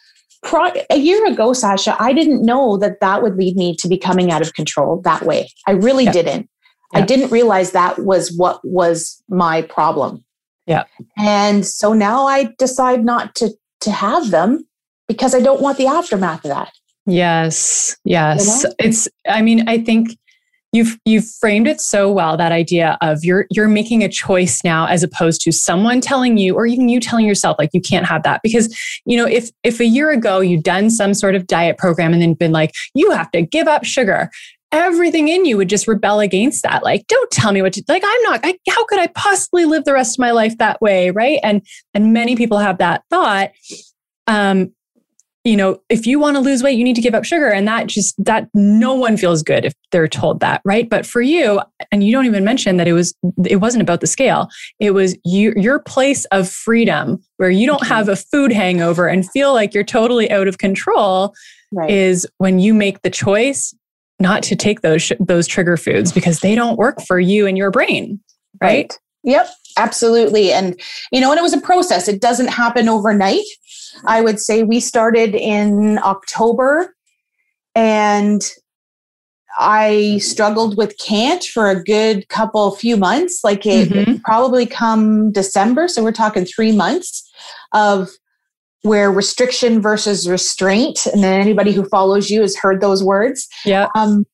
A 0.90 0.98
year 0.98 1.26
ago, 1.28 1.54
Sasha, 1.54 1.96
I 2.00 2.14
didn't 2.14 2.44
know 2.44 2.78
that 2.78 3.00
that 3.00 3.22
would 3.22 3.36
lead 3.36 3.56
me 3.56 3.76
to 3.76 3.88
becoming 3.88 4.32
out 4.32 4.42
of 4.42 4.54
control 4.54 5.02
that 5.02 5.24
way. 5.24 5.50
I 5.68 5.72
really 5.72 6.06
yeah. 6.06 6.12
didn't. 6.12 6.50
Yeah. 6.94 7.00
I 7.00 7.06
didn't 7.06 7.32
realize 7.32 7.72
that 7.72 8.00
was 8.00 8.36
what 8.36 8.60
was 8.64 9.22
my 9.30 9.62
problem. 9.62 10.24
Yeah. 10.66 10.84
And 11.18 11.66
so 11.66 11.94
now 11.94 12.28
I 12.28 12.54
decide 12.58 13.06
not 13.06 13.36
to 13.36 13.52
to 13.82 13.92
have 13.92 14.32
them 14.32 14.68
because 15.08 15.34
I 15.34 15.42
don't 15.42 15.62
want 15.62 15.78
the 15.78 15.88
aftermath 15.88 16.46
of 16.46 16.50
that. 16.50 16.72
Yes. 17.06 17.98
Yes. 18.04 18.64
You 18.64 18.70
know? 18.70 18.76
It's 18.80 19.08
I 19.28 19.42
mean, 19.42 19.68
I 19.68 19.80
think 19.80 20.18
you've 20.72 20.98
you've 21.06 21.30
framed 21.40 21.68
it 21.68 21.82
so 21.82 22.12
well 22.12 22.38
that 22.38 22.52
idea 22.52 22.98
of 23.02 23.24
you're 23.24 23.46
you're 23.50 23.68
making 23.68 24.04
a 24.04 24.10
choice 24.10 24.64
now 24.64 24.88
as 24.88 25.04
opposed 25.04 25.42
to 25.42 25.52
someone 25.52 26.02
telling 26.02 26.38
you 26.38 26.56
or 26.56 26.66
even 26.66 26.90
you 26.90 27.00
telling 27.00 27.26
yourself 27.26 27.58
like 27.60 27.70
you 27.74 27.82
can't 27.82 28.06
have 28.06 28.24
that. 28.24 28.42
Because 28.44 28.76
you 29.06 29.18
know 29.18 29.28
if 29.28 29.50
if 29.64 29.80
a 29.80 29.86
year 29.86 30.12
ago 30.12 30.40
you'd 30.40 30.64
done 30.64 30.90
some 30.90 31.14
sort 31.14 31.36
of 31.36 31.48
diet 31.48 31.78
program 31.78 32.14
and 32.14 32.22
then 32.22 32.34
been 32.34 32.52
like 32.52 32.72
you 32.94 33.12
have 33.12 33.32
to 33.32 33.42
give 33.42 33.68
up 33.68 33.84
sugar 33.84 34.30
everything 34.74 35.28
in 35.28 35.44
you 35.44 35.58
would 35.58 35.68
just 35.68 35.88
rebel 35.88 36.22
against 36.22 36.64
that. 36.64 36.84
Like 36.84 37.06
don't 37.08 37.30
tell 37.32 37.52
me 37.52 37.62
what 37.62 37.74
to 37.74 37.84
like 37.88 38.04
i'm 38.06 38.24
not 38.24 38.40
I, 38.44 38.58
how 38.70 38.86
could 38.86 39.00
i 39.00 39.08
possibly 39.08 39.66
live 39.66 39.84
the 39.84 39.94
rest 39.94 40.16
of 40.16 40.20
my 40.20 40.32
life 40.32 40.58
that 40.58 40.82
way? 40.82 41.12
Right? 41.12 41.40
And 41.44 41.62
and 41.94 42.14
many 42.14 42.36
people 42.36 42.58
have 42.60 42.78
that 42.78 43.04
thought. 43.10 43.52
Um 44.28 44.74
you 45.44 45.58
know, 45.58 45.82
if 45.90 46.06
you 46.06 46.20
want 46.20 46.36
to 46.36 46.40
lose 46.40 46.62
weight, 46.62 46.78
you 46.78 46.84
need 46.84 46.96
to 46.96 47.02
give 47.02 47.16
up 47.16 47.26
sugar. 47.26 47.50
And 47.50 47.68
that 47.68 47.88
just, 47.88 48.14
that 48.24 48.48
no 48.54 48.94
one 48.94 49.18
feels 49.18 49.42
good 49.42 49.66
if 49.66 49.74
they're 49.92 50.08
told 50.08 50.40
that, 50.42 50.62
right? 50.64 50.88
But 50.88 51.06
for 51.06 51.22
you, 51.22 51.60
and 51.92 52.04
you 52.04 52.12
don't 52.12 52.28
even 52.28 52.44
mention 52.44 52.78
that 52.78 52.88
it 52.88 52.94
was, 52.94 53.16
it 53.46 53.58
wasn't 53.58 53.82
about 53.82 54.02
the 54.02 54.08
scale. 54.08 54.50
It 54.80 54.92
was 54.92 55.18
you, 55.26 55.54
your 55.56 55.80
place 55.80 56.26
of 56.26 56.48
freedom 56.48 57.24
where 57.38 57.50
you 57.50 57.66
don't 57.66 57.82
mm-hmm. 57.82 57.94
have 57.94 58.08
a 58.08 58.16
food 58.16 58.52
hangover 58.52 59.08
and 59.08 59.28
feel 59.32 59.54
like 59.54 59.74
you're 59.74 59.84
totally 59.84 60.30
out 60.30 60.48
of 60.48 60.60
control 60.60 61.34
right. 61.72 61.90
is 61.90 62.28
when 62.38 62.60
you 62.60 62.74
make 62.74 63.02
the 63.02 63.10
choice 63.10 63.74
not 64.20 64.44
to 64.44 64.56
take 64.56 64.82
those, 64.82 65.12
those 65.20 65.48
trigger 65.48 65.76
foods 65.76 66.12
because 66.12 66.42
they 66.42 66.54
don't 66.54 66.78
work 66.78 67.02
for 67.02 67.20
you 67.20 67.48
and 67.48 67.58
your 67.58 67.72
brain, 67.72 68.20
right? 68.62 68.68
right. 68.68 69.00
Yep, 69.24 69.50
absolutely. 69.78 70.52
And, 70.52 70.80
you 71.12 71.20
know, 71.20 71.32
and 71.32 71.40
it 71.40 71.44
was 71.44 71.54
a 71.54 71.62
process. 71.62 72.08
It 72.08 72.22
doesn't 72.22 72.50
happen 72.50 72.90
overnight. 72.90 73.42
I 74.06 74.22
would 74.22 74.40
say 74.40 74.64
we 74.64 74.80
started 74.80 75.36
in 75.36 76.00
October 76.00 76.96
and 77.76 78.42
I 79.60 80.20
struggled 80.20 80.78
with 80.78 80.98
can't 80.98 81.44
for 81.44 81.70
a 81.70 81.84
good 81.84 82.28
couple 82.30 82.72
few 82.76 82.98
months. 82.98 83.44
Like 83.44 83.66
it 83.66 83.90
mm-hmm. 83.90 84.18
probably 84.18 84.66
come 84.66 85.32
December. 85.32 85.88
So 85.88 86.04
we're 86.04 86.12
talking 86.12 86.46
three 86.46 86.72
months 86.72 87.30
of 87.74 88.10
where 88.84 89.12
restriction 89.12 89.82
versus 89.82 90.28
restraint. 90.28 91.06
And 91.06 91.24
then 91.24 91.40
anybody 91.40 91.72
who 91.72 91.86
follows 91.86 92.30
you 92.30 92.42
has 92.42 92.56
heard 92.56 92.82
those 92.82 93.04
words. 93.04 93.48
Yeah. 93.66 93.88
Um, 93.96 94.26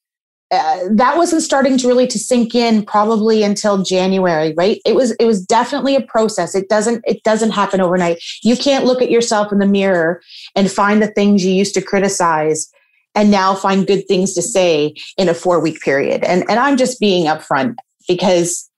uh, 0.49 0.79
that 0.91 1.17
wasn't 1.17 1.41
starting 1.41 1.77
to 1.77 1.87
really 1.87 2.07
to 2.07 2.17
sink 2.17 2.55
in 2.55 2.85
probably 2.85 3.43
until 3.43 3.83
January, 3.83 4.53
right? 4.55 4.79
It 4.85 4.95
was 4.95 5.11
it 5.11 5.25
was 5.25 5.45
definitely 5.45 5.95
a 5.95 6.01
process. 6.01 6.55
It 6.55 6.69
doesn't 6.69 7.03
it 7.05 7.21
doesn't 7.23 7.51
happen 7.51 7.81
overnight. 7.81 8.23
You 8.43 8.55
can't 8.55 8.85
look 8.85 9.01
at 9.01 9.11
yourself 9.11 9.51
in 9.51 9.59
the 9.59 9.67
mirror 9.67 10.21
and 10.55 10.71
find 10.71 11.01
the 11.01 11.07
things 11.07 11.43
you 11.43 11.53
used 11.53 11.73
to 11.73 11.81
criticize 11.81 12.71
and 13.13 13.29
now 13.29 13.55
find 13.55 13.87
good 13.87 14.07
things 14.07 14.33
to 14.35 14.41
say 14.41 14.93
in 15.17 15.27
a 15.27 15.33
4 15.33 15.59
week 15.59 15.81
period. 15.81 16.23
And 16.23 16.43
and 16.49 16.59
I'm 16.59 16.77
just 16.77 16.99
being 16.99 17.25
upfront 17.25 17.75
because 18.07 18.69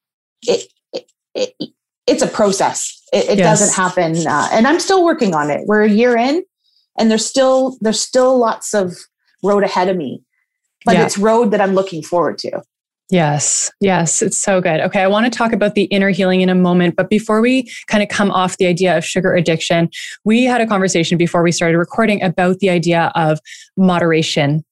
it, 0.48 0.72
it, 0.92 1.06
it 1.36 1.54
it's 2.08 2.24
a 2.24 2.28
process. 2.28 3.00
It, 3.14 3.30
it 3.30 3.38
yes. 3.38 3.60
doesn't 3.60 3.76
happen 3.76 4.26
uh, 4.26 4.48
and 4.52 4.68
I'm 4.68 4.80
still 4.80 5.06
working 5.06 5.36
on 5.36 5.52
it. 5.52 5.68
We're 5.68 5.84
a 5.84 5.90
year 5.90 6.18
in 6.18 6.44
and 6.98 7.12
there's 7.12 7.26
still 7.26 7.78
there's 7.80 8.02
still 8.02 8.40
lots 8.40 8.74
of 8.74 8.98
road 9.44 9.64
ahead 9.64 9.88
of 9.88 9.98
me 9.98 10.24
but 10.86 10.96
yeah. 10.96 11.06
it's 11.06 11.18
road 11.18 11.52
that 11.52 11.62
I'm 11.62 11.74
looking 11.74 12.04
forward 12.04 12.38
to. 12.40 12.62
Yes, 13.12 13.72
yes, 13.80 14.22
it's 14.22 14.40
so 14.40 14.62
good. 14.62 14.82
Okay, 14.82 15.02
I 15.02 15.08
want 15.08 15.26
to 15.26 15.36
talk 15.36 15.52
about 15.52 15.74
the 15.74 15.86
inner 15.86 16.12
healing 16.12 16.42
in 16.42 16.50
a 16.50 16.56
moment, 16.56 16.96
but 16.96 17.10
before 17.10 17.42
we 17.42 17.68
kind 17.88 18.04
of 18.04 18.10
come 18.10 18.30
off 18.30 18.58
the 18.58 18.68
idea 18.68 18.96
of 18.96 19.04
sugar 19.04 19.34
addiction, 19.34 19.90
we 20.26 20.44
had 20.44 20.62
a 20.62 20.68
conversation 20.68 21.18
before 21.18 21.42
we 21.42 21.52
started 21.52 21.78
recording 21.78 22.22
about 22.22 22.60
the 22.60 22.70
idea 22.70 23.12
of 23.16 23.40
moderation 23.78 24.64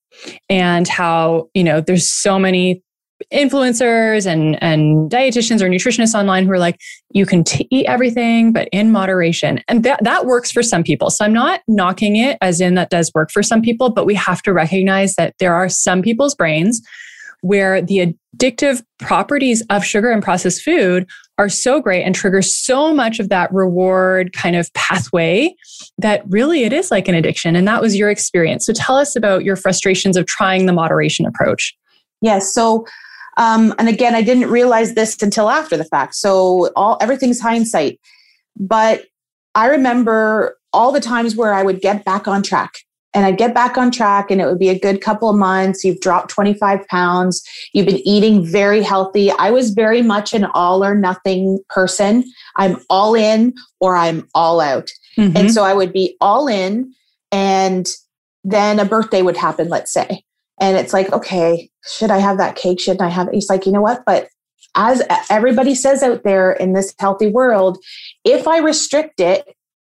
and 0.49 0.87
how, 0.87 1.49
you 1.55 1.63
know, 1.63 1.81
there's 1.81 2.07
so 2.07 2.37
many 2.37 2.83
influencers 3.31 4.25
and 4.25 4.61
and 4.61 5.09
dietitians 5.09 5.61
or 5.61 5.69
nutritionists 5.69 6.17
online 6.17 6.45
who 6.45 6.51
are 6.51 6.59
like 6.59 6.79
you 7.11 7.25
can 7.25 7.43
t- 7.43 7.67
eat 7.71 7.85
everything 7.85 8.53
but 8.53 8.67
in 8.71 8.91
moderation. 8.91 9.61
And 9.67 9.83
that 9.83 10.03
that 10.03 10.25
works 10.25 10.51
for 10.51 10.63
some 10.63 10.83
people. 10.83 11.09
So 11.09 11.25
i'm 11.25 11.33
not 11.33 11.61
knocking 11.67 12.15
it 12.15 12.37
as 12.41 12.61
in 12.61 12.75
that 12.75 12.89
does 12.89 13.11
work 13.13 13.31
for 13.31 13.43
some 13.43 13.61
people 13.61 13.89
but 13.89 14.05
we 14.05 14.15
have 14.15 14.41
to 14.43 14.53
recognize 14.53 15.15
that 15.15 15.35
there 15.39 15.53
are 15.53 15.69
some 15.69 16.01
people's 16.01 16.35
brains 16.35 16.81
where 17.41 17.81
the 17.81 18.15
addictive 18.35 18.83
properties 18.99 19.63
of 19.69 19.83
sugar 19.83 20.11
and 20.11 20.23
processed 20.23 20.61
food 20.61 21.07
are 21.37 21.49
so 21.49 21.79
great 21.79 22.03
and 22.03 22.15
trigger 22.15 22.41
so 22.41 22.93
much 22.93 23.19
of 23.19 23.29
that 23.29 23.51
reward 23.53 24.33
kind 24.33 24.55
of 24.55 24.73
pathway 24.73 25.53
that 25.99 26.23
really 26.29 26.63
it 26.63 26.73
is 26.73 26.89
like 26.89 27.07
an 27.07 27.13
addiction. 27.13 27.55
And 27.55 27.67
that 27.67 27.81
was 27.81 27.95
your 27.95 28.09
experience. 28.09 28.65
So 28.65 28.73
tell 28.73 28.97
us 28.97 29.15
about 29.15 29.43
your 29.43 29.55
frustrations 29.55 30.17
of 30.17 30.25
trying 30.25 30.65
the 30.65 30.73
moderation 30.73 31.25
approach. 31.25 31.75
Yes. 32.21 32.53
So 32.53 32.85
um, 33.37 33.73
and 33.77 33.87
again, 33.87 34.15
I 34.15 34.21
didn't 34.23 34.49
realize 34.49 34.95
this 34.95 35.21
until 35.21 35.49
after 35.49 35.77
the 35.77 35.85
fact. 35.85 36.15
So 36.15 36.71
all 36.75 36.97
everything's 36.99 37.39
hindsight. 37.39 37.99
But 38.59 39.05
I 39.55 39.67
remember 39.67 40.57
all 40.73 40.91
the 40.91 40.99
times 40.99 41.35
where 41.35 41.53
I 41.53 41.63
would 41.63 41.79
get 41.79 42.03
back 42.03 42.27
on 42.27 42.43
track 42.43 42.73
and 43.13 43.25
I'd 43.25 43.37
get 43.37 43.53
back 43.53 43.77
on 43.77 43.91
track 43.91 44.31
and 44.31 44.41
it 44.41 44.45
would 44.45 44.59
be 44.59 44.69
a 44.69 44.79
good 44.79 45.01
couple 45.01 45.29
of 45.29 45.35
months. 45.35 45.83
You've 45.83 45.99
dropped 45.99 46.29
25 46.31 46.87
pounds. 46.87 47.43
You've 47.73 47.85
been 47.85 48.07
eating 48.07 48.45
very 48.45 48.81
healthy. 48.81 49.31
I 49.31 49.51
was 49.51 49.69
very 49.71 50.01
much 50.01 50.33
an 50.33 50.45
all 50.53 50.83
or 50.83 50.95
nothing 50.95 51.59
person. 51.69 52.23
I'm 52.57 52.77
all 52.89 53.15
in 53.15 53.53
or 53.79 53.95
I'm 53.95 54.27
all 54.33 54.59
out. 54.59 54.91
Mm-hmm. 55.17 55.37
And 55.37 55.51
so 55.51 55.63
I 55.63 55.73
would 55.73 55.93
be 55.93 56.17
all 56.21 56.47
in 56.47 56.93
and 57.31 57.87
then 58.43 58.79
a 58.79 58.85
birthday 58.85 59.21
would 59.21 59.37
happen, 59.37 59.69
let's 59.69 59.91
say. 59.91 60.23
And 60.59 60.77
it's 60.77 60.93
like, 60.93 61.11
okay, 61.11 61.69
should 61.85 62.11
I 62.11 62.17
have 62.17 62.37
that 62.37 62.55
cake? 62.55 62.79
Shouldn't 62.79 63.01
I 63.01 63.09
have 63.09 63.27
it? 63.27 63.35
He's 63.35 63.49
like, 63.49 63.65
you 63.65 63.71
know 63.71 63.81
what? 63.81 64.03
But 64.05 64.29
as 64.75 65.03
everybody 65.29 65.75
says 65.75 66.03
out 66.03 66.23
there 66.23 66.51
in 66.51 66.73
this 66.73 66.93
healthy 66.99 67.27
world, 67.27 67.77
if 68.23 68.47
I 68.47 68.59
restrict 68.59 69.19
it, 69.19 69.47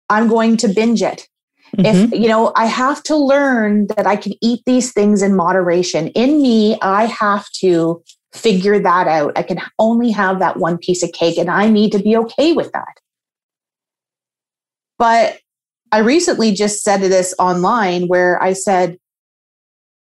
I'm 0.09 0.29
going 0.29 0.57
to 0.59 0.69
binge 0.69 1.03
it. 1.03 1.29
Mm-hmm. 1.77 2.13
If, 2.15 2.21
you 2.21 2.29
know, 2.29 2.53
I 2.55 2.67
have 2.67 3.03
to 3.05 3.17
learn 3.17 3.89
that 3.97 4.07
I 4.07 4.17
can 4.17 4.35
eat 4.41 4.63
these 4.67 4.93
things 4.93 5.23
in 5.23 5.35
moderation. 5.35 6.09
In 6.09 6.41
me, 6.43 6.79
I 6.81 7.07
have 7.07 7.51
to 7.61 8.03
figure 8.33 8.79
that 8.79 9.07
out. 9.07 9.33
I 9.37 9.43
can 9.43 9.61
only 9.79 10.11
have 10.11 10.39
that 10.41 10.59
one 10.59 10.79
piece 10.79 11.03
of 11.03 11.13
cake 11.13 11.39
and 11.39 11.51
I 11.51 11.69
need 11.69 11.93
to 11.93 11.99
be 11.99 12.17
okay 12.17 12.53
with 12.53 12.73
that. 12.73 13.01
But 14.99 15.39
I 15.93 15.99
recently 15.99 16.53
just 16.53 16.83
said 16.83 17.01
this 17.01 17.35
online 17.39 18.09
where 18.09 18.43
I 18.43 18.53
said, 18.53 18.99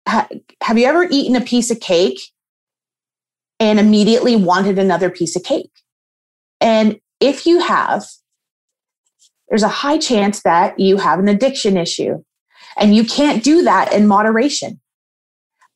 Have 0.07 0.77
you 0.77 0.85
ever 0.85 1.07
eaten 1.09 1.35
a 1.35 1.41
piece 1.41 1.71
of 1.71 1.79
cake 1.79 2.19
and 3.59 3.79
immediately 3.79 4.35
wanted 4.35 4.77
another 4.77 5.09
piece 5.09 5.35
of 5.35 5.43
cake? 5.43 5.71
And 6.61 6.99
if 7.19 7.45
you 7.45 7.59
have, 7.59 8.05
there's 9.49 9.63
a 9.63 9.67
high 9.67 9.97
chance 9.97 10.41
that 10.43 10.79
you 10.79 10.97
have 10.97 11.19
an 11.19 11.27
addiction 11.27 11.77
issue 11.77 12.23
and 12.77 12.95
you 12.95 13.03
can't 13.03 13.43
do 13.43 13.63
that 13.63 13.93
in 13.93 14.07
moderation. 14.07 14.79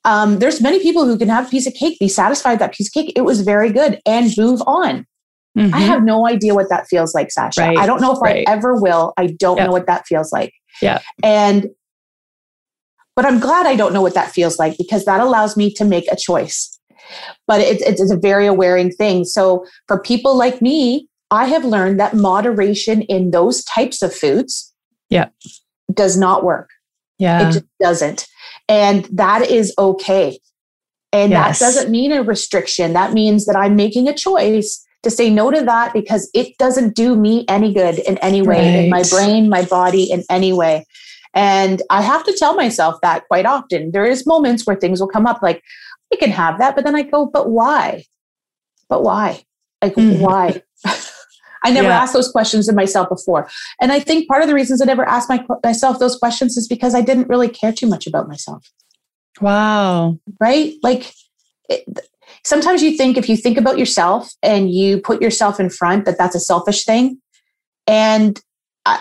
Um, 0.05 0.39
there's 0.39 0.61
many 0.61 0.79
people 0.79 1.05
who 1.05 1.17
can 1.17 1.29
have 1.29 1.47
a 1.47 1.49
piece 1.49 1.67
of 1.67 1.73
cake, 1.73 1.99
be 1.99 2.07
satisfied 2.07 2.51
with 2.51 2.59
that 2.59 2.73
piece 2.73 2.87
of 2.87 2.93
cake. 2.93 3.13
It 3.15 3.21
was 3.21 3.41
very 3.41 3.71
good 3.71 3.99
and 4.05 4.31
move 4.37 4.61
on. 4.65 5.05
Mm-hmm. 5.57 5.73
I 5.73 5.79
have 5.79 6.03
no 6.03 6.27
idea 6.27 6.55
what 6.55 6.69
that 6.69 6.87
feels 6.87 7.13
like, 7.13 7.31
Sasha. 7.31 7.61
Right. 7.61 7.77
I 7.77 7.85
don't 7.85 8.01
know 8.01 8.13
if 8.13 8.21
right. 8.21 8.47
I 8.47 8.51
ever 8.51 8.75
will. 8.75 9.13
I 9.17 9.27
don't 9.27 9.57
yep. 9.57 9.67
know 9.67 9.71
what 9.71 9.87
that 9.87 10.07
feels 10.07 10.31
like. 10.31 10.53
Yeah. 10.81 11.01
And, 11.23 11.67
but 13.19 13.25
I'm 13.25 13.41
glad 13.41 13.65
I 13.65 13.75
don't 13.75 13.91
know 13.91 14.01
what 14.01 14.13
that 14.13 14.31
feels 14.31 14.57
like 14.57 14.77
because 14.77 15.03
that 15.03 15.19
allows 15.19 15.57
me 15.57 15.73
to 15.73 15.83
make 15.83 16.09
a 16.09 16.15
choice. 16.15 16.79
But 17.47 17.59
it's, 17.59 17.83
it's 17.83 18.09
a 18.09 18.15
very 18.15 18.45
awareing 18.45 18.95
thing. 18.95 19.25
So 19.25 19.65
for 19.89 20.01
people 20.01 20.37
like 20.37 20.61
me, 20.61 21.09
I 21.29 21.43
have 21.47 21.65
learned 21.65 21.99
that 21.99 22.13
moderation 22.13 23.01
in 23.01 23.31
those 23.31 23.61
types 23.65 24.01
of 24.01 24.15
foods 24.15 24.73
yeah. 25.09 25.27
does 25.93 26.15
not 26.15 26.45
work. 26.45 26.69
Yeah. 27.17 27.49
It 27.49 27.51
just 27.51 27.65
doesn't. 27.81 28.25
And 28.69 29.03
that 29.11 29.51
is 29.51 29.73
okay. 29.77 30.39
And 31.11 31.31
yes. 31.31 31.59
that 31.59 31.65
doesn't 31.65 31.91
mean 31.91 32.13
a 32.13 32.23
restriction. 32.23 32.93
That 32.93 33.11
means 33.11 33.47
that 33.47 33.57
I'm 33.57 33.75
making 33.75 34.07
a 34.07 34.13
choice 34.13 34.81
to 35.03 35.11
say 35.11 35.29
no 35.29 35.51
to 35.51 35.61
that 35.65 35.91
because 35.91 36.31
it 36.33 36.57
doesn't 36.57 36.95
do 36.95 37.17
me 37.17 37.43
any 37.49 37.73
good 37.73 37.99
in 37.99 38.17
any 38.19 38.41
way, 38.41 38.59
right. 38.59 38.83
in 38.85 38.89
my 38.89 39.03
brain, 39.09 39.49
my 39.49 39.65
body, 39.65 40.09
in 40.09 40.23
any 40.29 40.53
way. 40.53 40.85
And 41.33 41.81
I 41.89 42.01
have 42.01 42.23
to 42.25 42.35
tell 42.37 42.55
myself 42.55 42.99
that 43.01 43.27
quite 43.27 43.45
often. 43.45 43.91
There 43.91 44.05
is 44.05 44.25
moments 44.25 44.65
where 44.65 44.75
things 44.75 44.99
will 44.99 45.07
come 45.07 45.27
up 45.27 45.41
like, 45.41 45.63
I 46.11 46.17
can 46.17 46.31
have 46.31 46.57
that, 46.57 46.75
but 46.75 46.85
then 46.85 46.95
I 46.95 47.03
go, 47.03 47.25
but 47.25 47.49
why? 47.49 48.05
But 48.87 49.03
why? 49.03 49.43
Like, 49.81 49.95
mm. 49.95 50.19
why? 50.19 50.63
I 51.63 51.71
never 51.71 51.89
yeah. 51.89 52.01
asked 52.01 52.13
those 52.13 52.31
questions 52.31 52.67
of 52.67 52.75
myself 52.75 53.09
before. 53.09 53.49
And 53.79 53.91
I 53.91 53.99
think 53.99 54.27
part 54.27 54.41
of 54.41 54.47
the 54.47 54.55
reasons 54.55 54.81
I 54.81 54.85
never 54.85 55.07
asked 55.07 55.29
my, 55.29 55.45
myself 55.63 55.99
those 55.99 56.15
questions 56.17 56.57
is 56.57 56.67
because 56.67 56.95
I 56.95 57.01
didn't 57.01 57.27
really 57.27 57.49
care 57.49 57.73
too 57.73 57.87
much 57.87 58.07
about 58.07 58.27
myself. 58.27 58.71
Wow. 59.41 60.17
Right? 60.39 60.73
Like, 60.81 61.11
it, 61.69 61.83
sometimes 62.43 62.81
you 62.81 62.97
think 62.97 63.17
if 63.17 63.29
you 63.29 63.37
think 63.37 63.57
about 63.57 63.77
yourself 63.77 64.31
and 64.41 64.71
you 64.71 64.99
put 64.99 65.21
yourself 65.21 65.59
in 65.59 65.69
front 65.69 66.05
that 66.05 66.17
that's 66.17 66.35
a 66.35 66.39
selfish 66.39 66.85
thing 66.85 67.19
and 67.87 68.41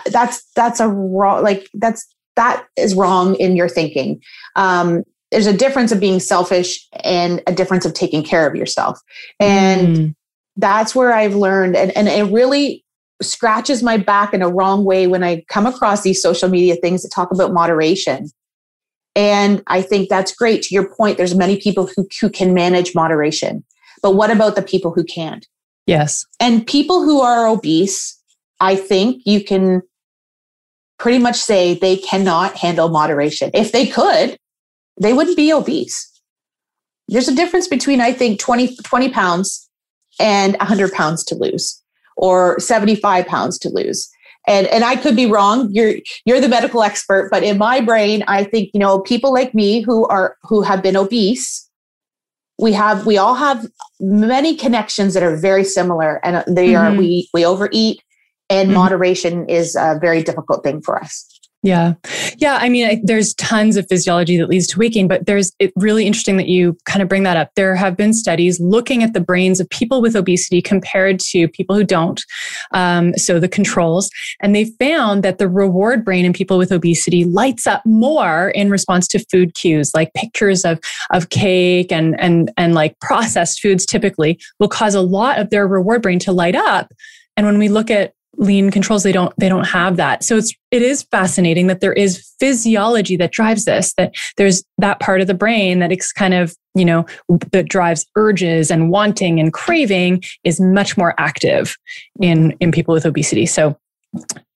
that's 0.07 0.43
that's 0.55 0.79
a 0.79 0.87
wrong 0.87 1.43
like 1.43 1.67
that's 1.73 2.05
that 2.39 2.65
is 2.77 2.95
wrong 2.95 3.35
in 3.35 3.55
your 3.55 3.69
thinking 3.69 4.21
um, 4.55 5.03
there's 5.31 5.47
a 5.47 5.53
difference 5.53 5.91
of 5.91 5.99
being 5.99 6.19
selfish 6.19 6.87
and 7.03 7.41
a 7.45 7.53
difference 7.53 7.85
of 7.85 7.93
taking 7.93 8.23
care 8.23 8.47
of 8.47 8.55
yourself 8.55 8.99
and 9.39 9.97
mm. 9.97 10.15
that's 10.57 10.95
where 10.95 11.13
i've 11.13 11.35
learned 11.35 11.75
and, 11.75 11.95
and 11.95 12.07
it 12.07 12.31
really 12.33 12.83
scratches 13.21 13.83
my 13.83 13.97
back 13.97 14.33
in 14.33 14.41
a 14.41 14.49
wrong 14.49 14.85
way 14.85 15.05
when 15.07 15.23
i 15.23 15.43
come 15.49 15.65
across 15.65 16.01
these 16.01 16.21
social 16.21 16.49
media 16.49 16.75
things 16.77 17.03
that 17.03 17.11
talk 17.13 17.31
about 17.31 17.53
moderation 17.53 18.29
and 19.15 19.63
I 19.67 19.81
think 19.81 20.07
that's 20.07 20.33
great. 20.33 20.61
To 20.63 20.73
your 20.73 20.87
point, 20.87 21.17
there's 21.17 21.35
many 21.35 21.59
people 21.59 21.89
who, 21.93 22.07
who 22.21 22.29
can 22.29 22.53
manage 22.53 22.95
moderation. 22.95 23.65
But 24.01 24.15
what 24.15 24.31
about 24.31 24.55
the 24.55 24.61
people 24.61 24.93
who 24.93 25.03
can't? 25.03 25.45
Yes. 25.85 26.25
And 26.39 26.65
people 26.65 27.03
who 27.03 27.19
are 27.19 27.47
obese, 27.47 28.17
I 28.59 28.75
think 28.75 29.21
you 29.25 29.43
can 29.43 29.81
pretty 30.99 31.17
much 31.17 31.37
say 31.37 31.75
they 31.75 31.97
cannot 31.97 32.55
handle 32.55 32.89
moderation. 32.89 33.49
If 33.53 33.71
they 33.71 33.87
could, 33.87 34.37
they 34.99 35.13
wouldn't 35.13 35.37
be 35.37 35.51
obese. 35.51 36.05
There's 37.07 37.27
a 37.27 37.35
difference 37.35 37.67
between, 37.67 38.01
I 38.01 38.13
think, 38.13 38.39
20, 38.39 38.75
20 38.83 39.09
pounds 39.09 39.67
and 40.19 40.55
100 40.57 40.91
pounds 40.91 41.23
to 41.25 41.35
lose 41.35 41.81
or 42.17 42.59
75 42.59 43.25
pounds 43.25 43.57
to 43.59 43.69
lose 43.69 44.09
and 44.47 44.67
and 44.67 44.83
I 44.83 44.95
could 44.95 45.15
be 45.15 45.27
wrong. 45.27 45.69
You're 45.71 45.95
you're 46.25 46.41
the 46.41 46.49
medical 46.49 46.83
expert, 46.83 47.29
but 47.31 47.43
in 47.43 47.57
my 47.57 47.81
brain, 47.81 48.23
I 48.27 48.43
think 48.43 48.71
you 48.73 48.79
know 48.79 48.99
people 48.99 49.33
like 49.33 49.53
me 49.53 49.81
who 49.81 50.05
are 50.07 50.37
who 50.43 50.61
have 50.61 50.81
been 50.81 50.97
obese. 50.97 51.69
We 52.57 52.73
have 52.73 53.05
we 53.05 53.17
all 53.17 53.35
have 53.35 53.67
many 53.99 54.55
connections 54.55 55.13
that 55.13 55.23
are 55.23 55.37
very 55.37 55.63
similar, 55.63 56.19
and 56.25 56.43
they 56.47 56.69
mm-hmm. 56.69 56.95
are 56.95 56.97
we 56.97 57.29
we 57.33 57.45
overeat, 57.45 58.01
and 58.49 58.69
mm-hmm. 58.69 58.77
moderation 58.77 59.47
is 59.47 59.75
a 59.75 59.97
very 59.99 60.23
difficult 60.23 60.63
thing 60.63 60.81
for 60.81 60.97
us. 60.97 61.39
Yeah. 61.61 61.95
Yeah. 62.37 62.57
I 62.61 62.69
mean, 62.69 62.87
I, 62.87 63.01
there's 63.03 63.33
tons 63.33 63.75
of 63.75 63.85
physiology 63.89 64.37
that 64.37 64.47
leads 64.47 64.65
to 64.67 64.79
waking, 64.79 65.09
but 65.09 65.25
there's 65.25 65.51
it 65.59 65.73
really 65.75 66.07
interesting 66.07 66.37
that 66.37 66.47
you 66.47 66.77
kind 66.85 67.03
of 67.03 67.09
bring 67.09 67.23
that 67.23 67.35
up. 67.35 67.51
There 67.55 67.75
have 67.75 67.97
been 67.97 68.13
studies 68.13 68.61
looking 68.61 69.03
at 69.03 69.11
the 69.11 69.19
brains 69.19 69.59
of 69.59 69.69
people 69.69 70.01
with 70.01 70.15
obesity 70.15 70.61
compared 70.61 71.19
to 71.31 71.49
people 71.49 71.75
who 71.75 71.83
don't. 71.83 72.23
Um, 72.71 73.13
so 73.17 73.41
the 73.41 73.49
controls, 73.49 74.09
and 74.39 74.55
they 74.55 74.65
found 74.79 75.21
that 75.23 75.37
the 75.37 75.49
reward 75.49 76.05
brain 76.05 76.23
in 76.23 76.31
people 76.31 76.57
with 76.57 76.71
obesity 76.71 77.25
lights 77.25 77.67
up 77.67 77.85
more 77.85 78.51
in 78.51 78.69
response 78.69 79.05
to 79.09 79.25
food 79.25 79.53
cues, 79.53 79.91
like 79.93 80.13
pictures 80.13 80.63
of, 80.63 80.79
of 81.11 81.27
cake 81.27 81.91
and, 81.91 82.17
and, 82.21 82.53
and 82.55 82.73
like 82.73 82.97
processed 83.01 83.59
foods 83.59 83.85
typically 83.85 84.39
will 84.59 84.69
cause 84.69 84.95
a 84.95 85.01
lot 85.01 85.37
of 85.37 85.49
their 85.49 85.67
reward 85.67 86.01
brain 86.01 86.19
to 86.19 86.31
light 86.31 86.55
up. 86.55 86.93
And 87.35 87.45
when 87.45 87.57
we 87.57 87.67
look 87.67 87.91
at 87.91 88.13
lean 88.37 88.71
controls 88.71 89.03
they 89.03 89.11
don't 89.11 89.33
they 89.37 89.49
don't 89.49 89.67
have 89.67 89.97
that. 89.97 90.23
So 90.23 90.37
it's 90.37 90.53
it 90.71 90.81
is 90.81 91.03
fascinating 91.03 91.67
that 91.67 91.81
there 91.81 91.93
is 91.93 92.25
physiology 92.39 93.17
that 93.17 93.31
drives 93.31 93.65
this 93.65 93.93
that 93.95 94.13
there's 94.37 94.63
that 94.77 94.99
part 94.99 95.21
of 95.21 95.27
the 95.27 95.33
brain 95.33 95.79
that 95.79 95.91
is 95.91 96.11
kind 96.11 96.33
of 96.33 96.55
you 96.75 96.85
know 96.85 97.05
that 97.51 97.67
drives 97.67 98.05
urges 98.15 98.71
and 98.71 98.91
wanting 98.91 99.39
and 99.39 99.53
craving 99.53 100.23
is 100.43 100.59
much 100.59 100.97
more 100.97 101.13
active 101.17 101.75
in 102.21 102.51
in 102.59 102.71
people 102.71 102.93
with 102.93 103.05
obesity. 103.05 103.45
So 103.45 103.77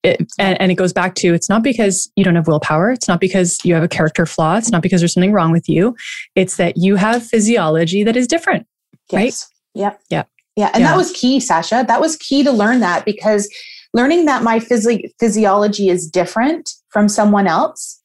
it, 0.02 0.20
and, 0.38 0.60
and 0.60 0.72
it 0.72 0.74
goes 0.74 0.92
back 0.92 1.14
to 1.16 1.32
it's 1.32 1.48
not 1.48 1.62
because 1.62 2.10
you 2.16 2.24
don't 2.24 2.34
have 2.34 2.48
willpower 2.48 2.90
it's 2.90 3.06
not 3.06 3.20
because 3.20 3.64
you 3.64 3.72
have 3.72 3.84
a 3.84 3.88
character 3.88 4.26
flaw 4.26 4.56
it's 4.56 4.72
not 4.72 4.82
because 4.82 5.00
there's 5.00 5.12
something 5.12 5.32
wrong 5.32 5.52
with 5.52 5.68
you 5.68 5.94
it's 6.34 6.56
that 6.56 6.76
you 6.76 6.96
have 6.96 7.24
physiology 7.24 8.02
that 8.02 8.16
is 8.16 8.26
different 8.26 8.66
yes. 9.12 9.16
right 9.16 9.80
yep. 9.80 10.00
Yeah 10.10 10.24
yeah, 10.56 10.70
and 10.72 10.82
yeah. 10.82 10.90
that 10.90 10.96
was 10.96 11.12
key, 11.12 11.40
Sasha. 11.40 11.84
That 11.86 12.00
was 12.00 12.16
key 12.16 12.42
to 12.44 12.52
learn 12.52 12.80
that 12.80 13.04
because 13.04 13.48
learning 13.92 14.26
that 14.26 14.42
my 14.42 14.58
physi- 14.58 15.10
physiology 15.18 15.88
is 15.88 16.08
different 16.08 16.70
from 16.90 17.08
someone 17.08 17.46
else 17.46 18.00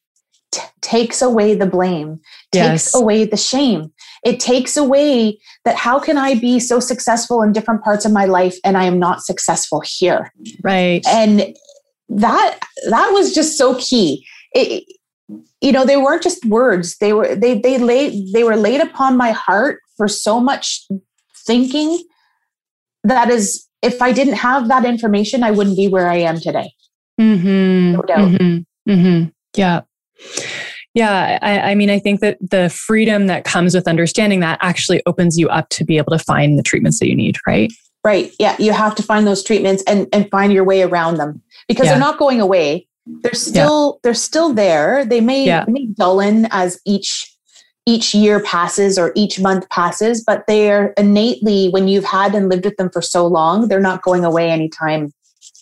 t- 0.51 0.61
takes 0.81 1.21
away 1.21 1.55
the 1.55 1.65
blame, 1.65 2.19
yes. 2.53 2.83
takes 2.83 2.95
away 2.95 3.25
the 3.25 3.37
shame. 3.37 3.91
It 4.23 4.39
takes 4.39 4.75
away 4.75 5.39
that 5.63 5.75
how 5.75 5.99
can 5.99 6.17
I 6.17 6.35
be 6.35 6.59
so 6.59 6.79
successful 6.79 7.41
in 7.41 7.51
different 7.51 7.83
parts 7.83 8.05
of 8.05 8.11
my 8.11 8.25
life 8.25 8.57
and 8.63 8.77
I 8.77 8.83
am 8.83 8.99
not 8.99 9.21
successful 9.21 9.81
here. 9.85 10.33
Right. 10.63 11.05
And 11.07 11.55
that 12.09 12.59
that 12.89 13.09
was 13.11 13.33
just 13.33 13.57
so 13.57 13.75
key. 13.75 14.25
It, 14.53 14.83
you 15.61 15.71
know, 15.71 15.85
they 15.85 15.97
weren't 15.97 16.23
just 16.23 16.43
words. 16.45 16.97
They 16.97 17.13
were 17.13 17.35
they 17.35 17.59
they 17.59 17.77
laid 17.77 18.33
they 18.33 18.43
were 18.43 18.57
laid 18.57 18.81
upon 18.81 19.17
my 19.17 19.31
heart 19.31 19.79
for 19.95 20.07
so 20.07 20.39
much 20.39 20.87
thinking 21.45 22.01
that 23.09 23.29
is 23.29 23.67
if 23.81 24.01
I 24.01 24.11
didn't 24.11 24.35
have 24.35 24.67
that 24.67 24.85
information, 24.85 25.43
I 25.43 25.51
wouldn't 25.51 25.77
be 25.77 25.87
where 25.87 26.09
I 26.09 26.17
am 26.17 26.39
today. 26.39 26.71
Mm-hmm. 27.19 27.93
No 27.93 28.01
doubt. 28.01 28.29
Mm-hmm. 28.29 28.91
Mm-hmm. 28.91 29.29
Yeah. 29.55 29.81
Yeah. 30.93 31.39
I, 31.41 31.71
I, 31.71 31.75
mean, 31.75 31.89
I 31.89 31.99
think 31.99 32.19
that 32.21 32.37
the 32.41 32.69
freedom 32.69 33.27
that 33.27 33.43
comes 33.45 33.75
with 33.75 33.87
understanding 33.87 34.39
that 34.41 34.59
actually 34.61 35.01
opens 35.05 35.37
you 35.37 35.47
up 35.49 35.69
to 35.69 35.85
be 35.85 35.97
able 35.97 36.11
to 36.11 36.19
find 36.19 36.57
the 36.57 36.63
treatments 36.63 36.99
that 36.99 37.07
you 37.07 37.15
need, 37.15 37.37
right? 37.45 37.71
Right. 38.03 38.31
Yeah. 38.39 38.55
You 38.59 38.73
have 38.73 38.95
to 38.95 39.03
find 39.03 39.27
those 39.27 39.43
treatments 39.43 39.83
and, 39.85 40.07
and 40.13 40.29
find 40.31 40.51
your 40.51 40.63
way 40.63 40.81
around 40.81 41.17
them 41.17 41.41
because 41.67 41.85
yeah. 41.85 41.91
they're 41.91 41.99
not 41.99 42.17
going 42.17 42.41
away. 42.41 42.87
They're 43.05 43.33
still 43.33 43.93
yeah. 43.95 43.99
they're 44.03 44.13
still 44.13 44.53
there. 44.53 45.03
They 45.03 45.19
may, 45.19 45.45
yeah. 45.45 45.65
may 45.67 45.87
dullen 45.87 46.47
as 46.51 46.79
each 46.85 47.28
each 47.89 48.13
year 48.13 48.39
passes 48.43 48.99
or 48.99 49.11
each 49.15 49.39
month 49.39 49.67
passes, 49.69 50.23
but 50.23 50.43
they're 50.47 50.93
innately, 50.95 51.69
when 51.69 51.87
you've 51.87 52.05
had 52.05 52.35
and 52.35 52.47
lived 52.47 52.65
with 52.65 52.77
them 52.77 52.89
for 52.91 53.01
so 53.01 53.25
long, 53.25 53.67
they're 53.67 53.79
not 53.79 54.03
going 54.03 54.23
away 54.23 54.51
anytime 54.51 55.11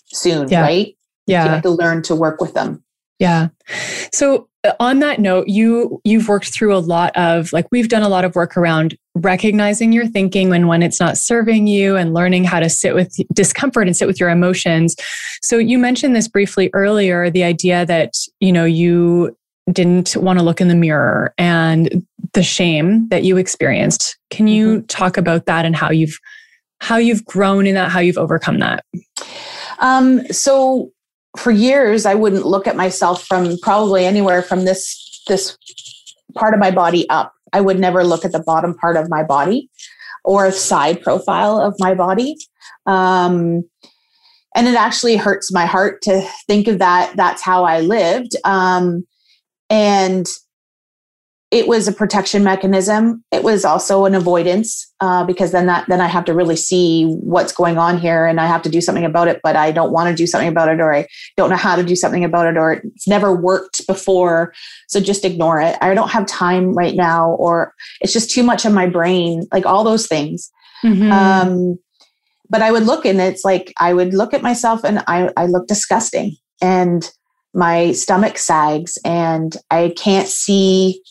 soon, 0.08 0.50
yeah. 0.50 0.62
right? 0.62 0.98
Yeah. 1.26 1.46
You 1.46 1.50
have 1.52 1.63
to 1.63 1.70
learn 1.70 2.02
to 2.04 2.16
work 2.16 2.42
with 2.42 2.54
them. 2.54 2.84
Yeah. 3.20 3.48
So 4.12 4.48
uh, 4.63 4.74
on 4.80 5.00
that 5.00 5.20
note, 5.20 5.48
you 5.48 6.02
you've 6.04 6.28
worked 6.28 6.54
through 6.54 6.76
a 6.76 6.80
lot 6.80 7.16
of 7.18 7.52
like 7.52 7.68
we've 7.72 7.90
done 7.90 8.04
a 8.04 8.10
lot 8.10 8.26
of 8.26 8.36
work 8.36 8.56
around 8.56 8.96
recognizing 9.16 9.92
your 9.92 10.06
thinking 10.06 10.50
when 10.50 10.68
when 10.68 10.84
it's 10.84 11.00
not 11.00 11.18
serving 11.18 11.66
you 11.66 11.96
and 11.96 12.13
learning 12.13 12.44
how 12.44 12.60
to 12.60 12.70
sit 12.70 12.94
with 12.94 13.16
discomfort 13.34 13.88
and 13.88 13.98
sit 13.98 14.08
with 14.08 14.20
your 14.20 14.30
emotions. 14.30 14.96
So 15.42 15.58
you 15.58 15.80
mentioned 15.80 16.16
this 16.16 16.28
briefly 16.28 16.70
earlier, 16.74 17.30
the 17.32 17.44
idea 17.44 17.86
that, 17.86 18.13
you 18.40 18.52
know, 18.52 18.66
you 18.66 19.36
didn't 19.72 20.16
want 20.16 20.40
to 20.40 20.46
look 20.46 20.62
in 20.62 20.70
the 20.70 20.76
mirror 20.76 21.34
and 21.38 22.07
the 22.38 22.43
shame 22.43 23.08
that 23.10 23.23
you 23.23 23.36
experienced. 23.36 24.15
Can 24.30 24.47
you 24.47 24.67
mm-hmm. 24.67 24.86
talk 24.86 25.17
about 25.17 25.47
that 25.47 25.65
and 25.65 25.76
how 25.76 25.89
you've 25.89 26.19
how 26.80 26.97
you've 26.97 27.26
grown 27.26 27.65
in 27.65 27.73
that, 27.73 27.89
how 27.89 28.00
you've 28.00 28.19
overcome 28.19 28.60
that? 28.60 28.86
Um, 29.80 30.23
so 30.28 30.91
for 31.36 31.50
years 31.50 32.06
I 32.06 32.13
wouldn't 32.13 32.45
look 32.45 32.67
at 32.67 32.76
myself 32.76 33.26
from 33.26 33.58
probably 33.63 34.06
anywhere 34.06 34.43
from 34.43 34.65
this 34.65 35.23
this 35.28 35.58
part 36.36 36.54
of 36.54 36.60
my 36.60 36.69
body 36.69 37.10
up. 37.10 37.34
I 37.54 37.62
would 37.62 37.80
never 37.80 38.04
look 38.04 38.23
at 38.23 38.34
the 38.34 38.43
bottom 38.43 38.76
part 38.76 38.97
of 38.97 39.10
my 39.10 39.23
body 39.23 39.67
or 40.23 40.52
side 40.52 41.02
profile 41.02 41.60
of 41.60 41.73
my 41.80 41.95
body. 41.95 42.36
Um, 42.86 43.67
and 44.56 44.67
it 44.67 44.76
actually 44.76 45.15
hurts 45.15 45.52
my 45.52 45.65
heart 45.65 46.04
to 46.04 46.21
think 46.45 46.67
of 46.67 46.78
that. 46.78 47.15
That's 47.15 47.41
how 47.41 47.63
I 47.63 47.80
lived. 47.80 48.34
Um, 48.43 49.08
and 49.71 50.28
it 51.50 51.68
was 51.68 51.88
a 51.88 51.94
protection 51.94 52.44
mechanism. 52.44 53.24
It 53.32 53.42
was 53.42 53.64
also 53.64 54.04
an 54.04 54.14
avoidance 54.14 54.86
uh, 55.00 55.24
because 55.24 55.54
then 55.54 55.66
that 55.68 55.86
then 55.88 56.02
I 56.02 56.08
have 56.08 56.26
to 56.26 56.34
really 56.34 56.58
see 56.58 57.06
what's 57.06 57.54
going 57.54 57.78
on 57.78 57.98
here 57.98 58.26
and 58.26 58.42
I 58.42 58.48
have 58.48 58.62
to 58.64 58.70
do 58.70 58.82
something 58.82 59.06
about 59.06 59.30
it, 59.30 59.40
but 59.44 59.56
I 59.56 59.72
don't 59.72 59.94
want 59.94 60.10
to 60.10 60.16
do 60.16 60.28
something 60.28 60.50
about 60.50 60.68
it 60.68 60.82
or 60.82 60.94
I 60.94 61.08
don't 61.38 61.50
know 61.50 61.56
how 61.56 61.78
to 61.78 61.84
do 61.84 61.96
something 61.96 62.26
about 62.26 62.48
it 62.48 62.58
or 62.58 62.74
it's 62.74 63.08
never 63.08 63.34
worked 63.34 63.88
before. 63.88 64.54
So 64.90 65.00
just 65.00 65.24
ignore 65.24 65.62
it. 65.62 65.78
I 65.80 65.94
don't 65.94 66.12
have 66.12 66.26
time 66.26 66.74
right 66.74 66.96
now 66.96 67.32
or 67.32 67.74
it's 68.02 68.14
just 68.14 68.30
too 68.30 68.44
much 68.44 68.66
in 68.66 68.74
my 68.74 68.88
brain, 68.88 69.48
like 69.54 69.66
all 69.66 69.86
those 69.86 70.06
things. 70.06 70.52
Mm-hmm. 70.84 71.12
Um, 71.12 71.80
but 72.50 72.62
I 72.62 72.72
would 72.72 72.84
look 72.84 73.06
and 73.06 73.22
it's 73.22 73.46
like 73.46 73.74
I 73.80 73.94
would 73.94 74.14
look 74.14 74.34
at 74.34 74.42
myself 74.42 74.84
and 74.84 75.02
I, 75.08 75.30
I 75.38 75.46
look 75.46 75.68
disgusting 75.68 76.36
and 76.62 77.10
my 77.54 77.94
stomach 77.94 78.38
sags 78.38 78.98
and 79.06 79.56
I 79.72 79.94
can't 79.98 80.28
see 80.28 81.02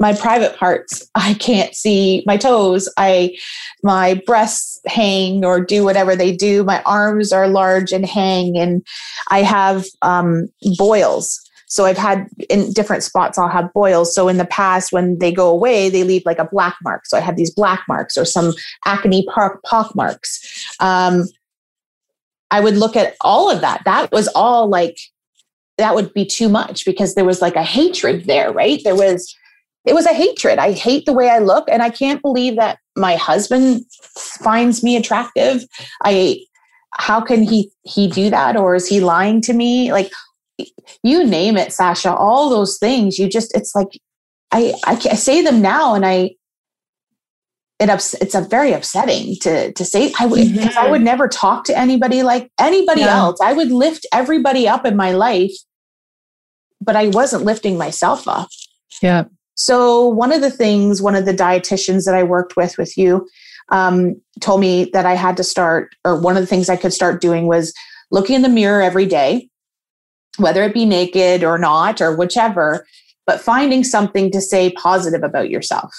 my 0.00 0.14
private 0.14 0.56
parts 0.56 1.08
i 1.14 1.34
can't 1.34 1.74
see 1.74 2.24
my 2.26 2.36
toes. 2.36 2.92
I 2.96 3.36
my 3.82 4.20
breasts 4.26 4.80
hang 4.86 5.44
or 5.44 5.60
do 5.60 5.84
whatever 5.84 6.16
they 6.16 6.34
do. 6.34 6.64
My 6.64 6.82
arms 6.82 7.32
are 7.32 7.48
large 7.48 7.92
and 7.92 8.04
hang 8.04 8.56
and 8.56 8.84
i 9.28 9.42
have 9.42 9.84
um, 10.02 10.48
boils. 10.78 11.38
So 11.68 11.84
i've 11.84 11.98
had 11.98 12.26
in 12.48 12.72
different 12.72 13.04
spots 13.04 13.38
i'll 13.38 13.48
have 13.48 13.72
boils. 13.72 14.14
So 14.14 14.26
in 14.26 14.38
the 14.38 14.46
past 14.46 14.90
when 14.90 15.18
they 15.18 15.30
go 15.30 15.48
away 15.48 15.88
they 15.88 16.02
leave 16.02 16.22
like 16.24 16.38
a 16.38 16.48
black 16.50 16.76
mark. 16.82 17.06
So 17.06 17.16
i 17.16 17.20
have 17.20 17.36
these 17.36 17.54
black 17.54 17.84
marks 17.86 18.16
or 18.16 18.24
some 18.24 18.54
acne 18.86 19.26
pock 19.26 19.94
marks. 19.94 20.74
Um, 20.80 21.24
i 22.50 22.60
would 22.60 22.76
look 22.76 22.96
at 22.96 23.16
all 23.20 23.50
of 23.50 23.60
that. 23.60 23.82
That 23.84 24.10
was 24.10 24.28
all 24.28 24.68
like 24.68 24.98
that 25.78 25.94
would 25.94 26.12
be 26.12 26.26
too 26.26 26.48
much 26.48 26.84
because 26.84 27.14
there 27.14 27.24
was 27.24 27.40
like 27.40 27.56
a 27.56 27.62
hatred 27.62 28.24
there 28.24 28.52
right? 28.52 28.80
There 28.84 28.96
was 28.96 29.34
it 29.86 29.94
was 29.94 30.06
a 30.06 30.12
hatred. 30.12 30.58
I 30.58 30.72
hate 30.72 31.06
the 31.06 31.12
way 31.12 31.30
I 31.30 31.38
look, 31.38 31.68
and 31.70 31.82
I 31.82 31.90
can't 31.90 32.22
believe 32.22 32.56
that 32.56 32.78
my 32.96 33.16
husband 33.16 33.84
finds 34.16 34.82
me 34.82 34.96
attractive. 34.96 35.64
I 36.04 36.40
how 36.94 37.20
can 37.20 37.42
he 37.42 37.70
he 37.82 38.08
do 38.08 38.30
that, 38.30 38.56
or 38.56 38.74
is 38.74 38.88
he 38.88 39.00
lying 39.00 39.40
to 39.42 39.52
me? 39.52 39.92
Like 39.92 40.12
you 41.02 41.24
name 41.24 41.56
it, 41.56 41.72
Sasha. 41.72 42.14
All 42.14 42.50
those 42.50 42.78
things. 42.78 43.18
You 43.18 43.28
just 43.28 43.56
it's 43.56 43.74
like 43.74 43.88
I 44.50 44.74
I, 44.84 44.92
I 44.92 45.14
say 45.14 45.42
them 45.42 45.62
now, 45.62 45.94
and 45.94 46.04
I 46.04 46.32
it 47.78 47.88
ups, 47.88 48.12
it's 48.14 48.34
a 48.34 48.42
very 48.42 48.72
upsetting 48.72 49.36
to 49.36 49.72
to 49.72 49.84
say 49.84 50.12
I 50.20 50.26
would 50.26 50.40
mm-hmm. 50.40 50.78
I 50.78 50.90
would 50.90 51.00
never 51.00 51.26
talk 51.26 51.64
to 51.64 51.78
anybody 51.78 52.22
like 52.22 52.52
anybody 52.60 53.02
else. 53.02 53.40
I 53.40 53.54
would 53.54 53.72
lift 53.72 54.06
everybody 54.12 54.68
up 54.68 54.84
in 54.84 54.96
my 54.96 55.12
life, 55.12 55.54
but 56.82 56.94
I 56.94 57.08
wasn't 57.08 57.44
lifting 57.44 57.78
myself 57.78 58.28
up. 58.28 58.48
Yeah. 59.00 59.24
So, 59.62 60.08
one 60.08 60.32
of 60.32 60.40
the 60.40 60.50
things, 60.50 61.02
one 61.02 61.14
of 61.14 61.26
the 61.26 61.34
dietitians 61.34 62.06
that 62.06 62.14
I 62.14 62.22
worked 62.22 62.56
with 62.56 62.78
with 62.78 62.96
you 62.96 63.28
um, 63.68 64.18
told 64.40 64.58
me 64.58 64.86
that 64.94 65.04
I 65.04 65.12
had 65.12 65.36
to 65.36 65.44
start, 65.44 65.94
or 66.02 66.18
one 66.18 66.38
of 66.38 66.42
the 66.42 66.46
things 66.46 66.70
I 66.70 66.76
could 66.76 66.94
start 66.94 67.20
doing 67.20 67.46
was 67.46 67.74
looking 68.10 68.36
in 68.36 68.40
the 68.40 68.48
mirror 68.48 68.80
every 68.80 69.04
day, 69.04 69.50
whether 70.38 70.62
it 70.62 70.72
be 70.72 70.86
naked 70.86 71.44
or 71.44 71.58
not, 71.58 72.00
or 72.00 72.16
whichever, 72.16 72.86
but 73.26 73.38
finding 73.38 73.84
something 73.84 74.30
to 74.30 74.40
say 74.40 74.72
positive 74.72 75.22
about 75.22 75.50
yourself. 75.50 75.92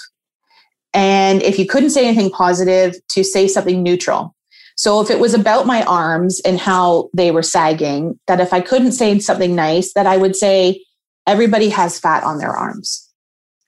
And 0.92 1.40
if 1.44 1.56
you 1.56 1.64
couldn't 1.64 1.90
say 1.90 2.08
anything 2.08 2.30
positive, 2.30 2.96
to 3.10 3.22
say 3.22 3.46
something 3.46 3.80
neutral. 3.80 4.34
So 4.76 5.00
if 5.00 5.08
it 5.08 5.20
was 5.20 5.34
about 5.34 5.68
my 5.68 5.84
arms 5.84 6.40
and 6.44 6.58
how 6.58 7.10
they 7.14 7.30
were 7.30 7.44
sagging, 7.44 8.18
that 8.26 8.40
if 8.40 8.52
I 8.52 8.60
couldn't 8.60 8.90
say 8.90 9.16
something 9.20 9.54
nice, 9.54 9.92
that 9.92 10.08
I 10.08 10.16
would 10.16 10.34
say, 10.34 10.84
everybody 11.28 11.68
has 11.68 12.00
fat 12.00 12.24
on 12.24 12.38
their 12.38 12.50
arms 12.50 13.08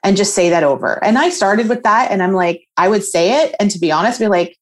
and 0.05 0.17
just 0.17 0.35
say 0.35 0.51
that 0.51 0.63
over. 0.63 1.03
And 1.03 1.19
I 1.19 1.31
started 1.31 1.69
with 1.69 1.83
that 1.83 2.13
and 2.13 2.23
I'm 2.23 2.35
like, 2.35 2.69
I 2.77 2.89
would 2.89 3.03
say 3.03 3.43
it. 3.43 3.57
And 3.59 3.71
to 3.71 3.79
be 3.79 3.91
honest, 3.91 4.21
be 4.21 4.29
like, 4.29 4.57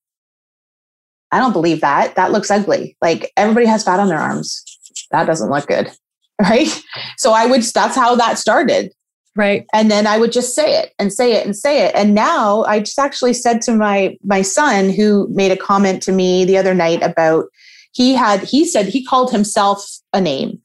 I 1.32 1.40
don't 1.40 1.52
believe 1.52 1.80
that. 1.80 2.14
That 2.14 2.30
looks 2.30 2.50
ugly. 2.50 2.96
Like 3.02 3.32
everybody 3.36 3.66
has 3.66 3.82
fat 3.82 3.98
on 4.00 4.08
their 4.08 4.18
arms. 4.18 4.64
That 5.10 5.26
doesn't 5.26 5.50
look 5.50 5.66
good. 5.66 5.90
Right. 6.40 6.82
So 7.18 7.32
I 7.32 7.46
would, 7.46 7.62
that's 7.62 7.94
how 7.94 8.16
that 8.16 8.36
started. 8.36 8.90
Right. 9.36 9.64
And 9.72 9.92
then 9.92 10.08
I 10.08 10.18
would 10.18 10.32
just 10.32 10.56
say 10.56 10.76
it 10.76 10.92
and 10.98 11.12
say 11.12 11.34
it 11.34 11.46
and 11.46 11.54
say 11.56 11.86
it. 11.86 11.94
And 11.94 12.14
now 12.14 12.64
I 12.64 12.80
just 12.80 12.98
actually 12.98 13.34
said 13.34 13.62
to 13.62 13.72
my 13.76 14.16
my 14.24 14.42
son 14.42 14.90
who 14.90 15.28
made 15.30 15.52
a 15.52 15.56
comment 15.56 16.02
to 16.02 16.12
me 16.12 16.44
the 16.44 16.58
other 16.58 16.74
night 16.74 17.00
about 17.02 17.44
he 17.92 18.14
had 18.14 18.42
he 18.42 18.66
said 18.66 18.86
he 18.86 19.04
called 19.04 19.30
himself 19.30 19.86
a 20.12 20.20
name. 20.20 20.60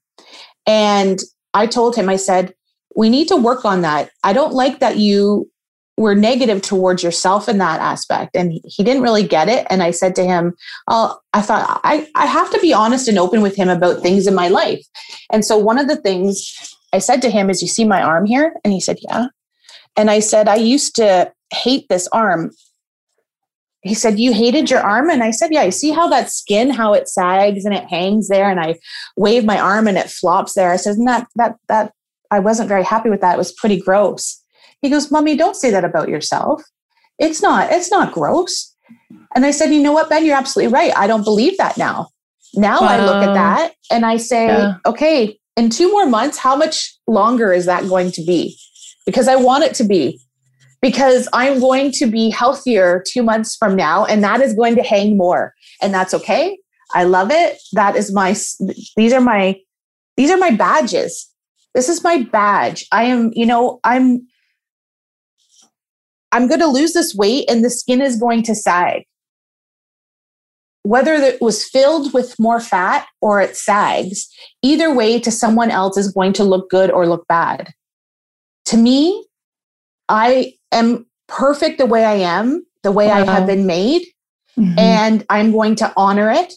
And 0.65 1.19
I 1.53 1.67
told 1.67 1.95
him, 1.95 2.09
I 2.09 2.17
said, 2.17 2.53
we 2.97 3.09
need 3.09 3.27
to 3.27 3.37
work 3.37 3.63
on 3.63 3.81
that. 3.81 4.09
I 4.23 4.33
don't 4.33 4.53
like 4.53 4.79
that 4.79 4.97
you 4.97 5.49
were 5.97 6.15
negative 6.15 6.61
towards 6.61 7.03
yourself 7.03 7.47
in 7.47 7.59
that 7.59 7.79
aspect. 7.79 8.35
And 8.35 8.59
he 8.65 8.83
didn't 8.83 9.03
really 9.03 9.25
get 9.25 9.47
it. 9.47 9.65
And 9.69 9.81
I 9.81 9.91
said 9.91 10.15
to 10.15 10.23
him, 10.23 10.55
oh, 10.87 11.17
I 11.31 11.41
thought 11.41 11.79
I, 11.83 12.07
I 12.15 12.25
have 12.25 12.51
to 12.51 12.59
be 12.59 12.73
honest 12.73 13.07
and 13.07 13.17
open 13.17 13.41
with 13.41 13.55
him 13.55 13.69
about 13.69 14.01
things 14.01 14.27
in 14.27 14.35
my 14.35 14.47
life. 14.47 14.83
And 15.31 15.45
so 15.45 15.57
one 15.57 15.77
of 15.77 15.87
the 15.87 15.95
things 15.95 16.53
I 16.91 16.97
said 16.97 17.21
to 17.21 17.29
him 17.29 17.49
is, 17.49 17.61
You 17.61 17.67
see 17.67 17.85
my 17.85 18.01
arm 18.01 18.25
here? 18.25 18.53
And 18.63 18.73
he 18.73 18.79
said, 18.79 18.97
Yeah. 19.01 19.27
And 19.95 20.09
I 20.09 20.19
said, 20.19 20.47
I 20.47 20.55
used 20.55 20.95
to 20.95 21.31
hate 21.53 21.87
this 21.89 22.07
arm. 22.09 22.51
He 23.81 23.93
said, 23.93 24.19
You 24.19 24.33
hated 24.33 24.71
your 24.71 24.79
arm? 24.79 25.09
And 25.09 25.23
I 25.23 25.31
said, 25.31 25.51
Yeah, 25.51 25.63
you 25.63 25.71
see 25.71 25.91
how 25.91 26.07
that 26.09 26.31
skin, 26.31 26.69
how 26.69 26.93
it 26.93 27.09
sags 27.09 27.65
and 27.65 27.75
it 27.75 27.85
hangs 27.85 28.29
there. 28.29 28.49
And 28.49 28.59
I 28.59 28.75
wave 29.17 29.45
my 29.45 29.59
arm 29.59 29.87
and 29.87 29.97
it 29.97 30.09
flops 30.09 30.53
there. 30.53 30.71
I 30.71 30.77
said, 30.77 30.95
that 31.05 31.27
that 31.35 31.57
that 31.67 31.93
I 32.31 32.39
wasn't 32.39 32.69
very 32.69 32.83
happy 32.83 33.09
with 33.09 33.21
that. 33.21 33.35
It 33.35 33.37
was 33.37 33.53
pretty 33.53 33.79
gross. 33.79 34.41
He 34.81 34.89
goes, 34.89 35.11
Mommy, 35.11 35.35
don't 35.35 35.55
say 35.55 35.71
that 35.71 35.83
about 35.83 36.09
yourself. 36.09 36.61
It's 37.19 37.41
not, 37.41 37.71
it's 37.71 37.89
not 37.89 38.13
gross. 38.13 38.75
And 39.35 39.45
I 39.45 39.51
said, 39.51 39.71
You 39.71 39.81
know 39.81 39.93
what, 39.93 40.09
Ben, 40.09 40.25
you're 40.25 40.37
absolutely 40.37 40.73
right. 40.73 40.91
I 40.95 41.07
don't 41.07 41.23
believe 41.23 41.57
that 41.57 41.77
now. 41.77 42.09
Now 42.53 42.81
wow. 42.81 42.87
I 42.87 43.05
look 43.05 43.27
at 43.27 43.33
that 43.33 43.73
and 43.91 44.05
I 44.05 44.17
say, 44.17 44.47
yeah. 44.47 44.77
okay, 44.85 45.37
in 45.55 45.69
two 45.69 45.91
more 45.91 46.05
months, 46.05 46.37
how 46.37 46.55
much 46.55 46.95
longer 47.07 47.51
is 47.53 47.65
that 47.65 47.87
going 47.87 48.11
to 48.11 48.23
be? 48.23 48.57
Because 49.05 49.27
I 49.27 49.35
want 49.35 49.63
it 49.63 49.73
to 49.75 49.83
be. 49.83 50.19
Because 50.81 51.27
I'm 51.33 51.59
going 51.59 51.91
to 51.93 52.05
be 52.05 52.29
healthier 52.29 53.03
two 53.07 53.23
months 53.23 53.55
from 53.55 53.75
now, 53.75 54.05
and 54.05 54.23
that 54.23 54.41
is 54.41 54.53
going 54.53 54.75
to 54.75 54.83
hang 54.83 55.17
more. 55.17 55.55
And 55.81 55.91
that's 55.91 56.13
okay. 56.13 56.57
I 56.93 57.03
love 57.03 57.31
it. 57.31 57.57
That 57.73 57.95
is 57.95 58.13
my, 58.13 58.35
these 58.95 59.11
are 59.11 59.19
my, 59.19 59.59
these 60.17 60.29
are 60.29 60.37
my 60.37 60.51
badges 60.51 61.27
this 61.77 61.89
is 61.89 62.03
my 62.03 62.23
badge. 62.23 62.87
I 62.91 63.03
am, 63.03 63.29
you 63.35 63.45
know, 63.45 63.79
I'm 63.83 64.25
I'm 66.31 66.47
going 66.47 66.59
to 66.59 66.67
lose 66.67 66.93
this 66.93 67.13
weight 67.13 67.45
and 67.47 67.63
the 67.63 67.69
skin 67.69 68.01
is 68.01 68.19
going 68.19 68.41
to 68.43 68.55
sag. 68.55 69.03
Whether 70.81 71.13
it 71.13 71.39
was 71.39 71.63
filled 71.63 72.13
with 72.15 72.33
more 72.39 72.59
fat 72.59 73.05
or 73.21 73.41
it 73.41 73.55
sags, 73.55 74.27
either 74.63 74.91
way 74.91 75.19
to 75.19 75.29
someone 75.29 75.69
else 75.69 75.97
is 75.97 76.11
going 76.11 76.33
to 76.33 76.43
look 76.43 76.67
good 76.71 76.89
or 76.89 77.05
look 77.05 77.27
bad. 77.27 77.71
To 78.65 78.77
me, 78.77 79.27
I 80.09 80.53
am 80.71 81.05
perfect 81.27 81.77
the 81.77 81.85
way 81.85 82.03
I 82.03 82.15
am, 82.15 82.65
the 82.81 82.91
way 82.91 83.05
wow. 83.05 83.17
I 83.17 83.25
have 83.25 83.45
been 83.45 83.67
made, 83.67 84.01
mm-hmm. 84.57 84.79
and 84.79 85.23
I'm 85.29 85.51
going 85.51 85.75
to 85.75 85.93
honor 85.95 86.31
it. 86.31 86.55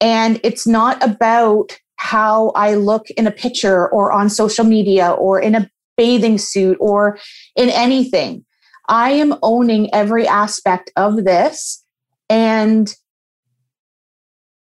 And 0.00 0.40
it's 0.42 0.66
not 0.66 1.00
about 1.04 1.78
how 1.96 2.50
I 2.50 2.74
look 2.74 3.10
in 3.10 3.26
a 3.26 3.30
picture 3.30 3.88
or 3.88 4.12
on 4.12 4.28
social 4.28 4.64
media 4.64 5.10
or 5.10 5.40
in 5.40 5.54
a 5.54 5.70
bathing 5.96 6.38
suit 6.38 6.76
or 6.80 7.18
in 7.56 7.70
anything. 7.70 8.44
I 8.88 9.10
am 9.10 9.34
owning 9.42 9.92
every 9.92 10.26
aspect 10.26 10.92
of 10.96 11.24
this. 11.24 11.82
And 12.28 12.94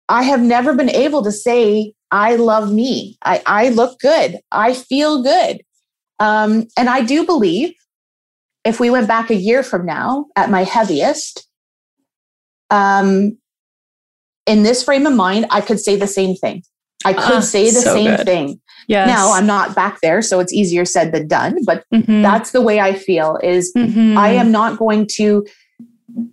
I 0.08 0.22
have 0.22 0.40
never 0.40 0.74
been 0.74 0.90
able 0.90 1.22
to 1.24 1.32
say 1.32 1.94
I 2.10 2.36
love 2.36 2.72
me. 2.72 3.18
I, 3.24 3.42
I 3.46 3.68
look 3.70 3.98
good. 3.98 4.38
I 4.52 4.74
feel 4.74 5.22
good. 5.22 5.60
Um, 6.20 6.66
and 6.76 6.88
I 6.88 7.02
do 7.02 7.26
believe 7.26 7.74
if 8.64 8.80
we 8.80 8.90
went 8.90 9.08
back 9.08 9.30
a 9.30 9.34
year 9.34 9.62
from 9.62 9.84
now 9.84 10.26
at 10.36 10.50
my 10.50 10.64
heaviest, 10.64 11.48
um, 12.70 13.36
in 14.46 14.62
this 14.62 14.82
frame 14.82 15.06
of 15.06 15.14
mind, 15.14 15.46
I 15.50 15.60
could 15.60 15.80
say 15.80 15.96
the 15.96 16.06
same 16.06 16.36
thing. 16.36 16.62
I 17.04 17.12
could 17.12 17.36
uh, 17.36 17.40
say 17.40 17.66
the 17.66 17.80
so 17.80 17.94
same 17.94 18.16
good. 18.16 18.26
thing. 18.26 18.60
Yes. 18.88 19.08
Now 19.08 19.32
I'm 19.32 19.46
not 19.46 19.74
back 19.74 20.00
there, 20.02 20.22
so 20.22 20.40
it's 20.40 20.52
easier 20.52 20.84
said 20.84 21.12
than 21.12 21.28
done. 21.28 21.64
But 21.64 21.84
mm-hmm. 21.92 22.22
that's 22.22 22.50
the 22.50 22.60
way 22.60 22.80
I 22.80 22.94
feel. 22.94 23.38
Is 23.42 23.72
mm-hmm. 23.76 24.16
I 24.18 24.30
am 24.30 24.50
not 24.52 24.78
going 24.78 25.06
to. 25.14 25.46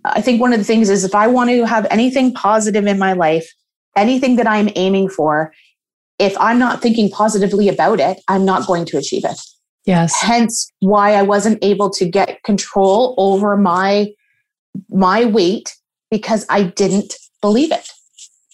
I 0.04 0.20
think 0.20 0.40
one 0.40 0.52
of 0.52 0.58
the 0.58 0.64
things 0.64 0.90
is 0.90 1.04
if 1.04 1.14
I 1.14 1.26
want 1.26 1.50
to 1.50 1.66
have 1.66 1.86
anything 1.90 2.32
positive 2.34 2.86
in 2.86 2.98
my 2.98 3.14
life, 3.14 3.48
anything 3.96 4.36
that 4.36 4.46
I'm 4.46 4.68
aiming 4.76 5.08
for, 5.08 5.52
if 6.18 6.36
I'm 6.38 6.58
not 6.58 6.80
thinking 6.80 7.10
positively 7.10 7.68
about 7.68 8.00
it, 8.00 8.20
I'm 8.28 8.44
not 8.44 8.66
going 8.66 8.84
to 8.86 8.98
achieve 8.98 9.24
it. 9.24 9.40
Yes. 9.84 10.14
Hence 10.20 10.70
why 10.80 11.14
I 11.14 11.22
wasn't 11.22 11.58
able 11.62 11.90
to 11.90 12.04
get 12.08 12.42
control 12.44 13.14
over 13.18 13.56
my 13.56 14.08
my 14.88 15.24
weight 15.24 15.74
because 16.10 16.46
I 16.48 16.62
didn't 16.62 17.14
believe 17.40 17.72
it. 17.72 17.88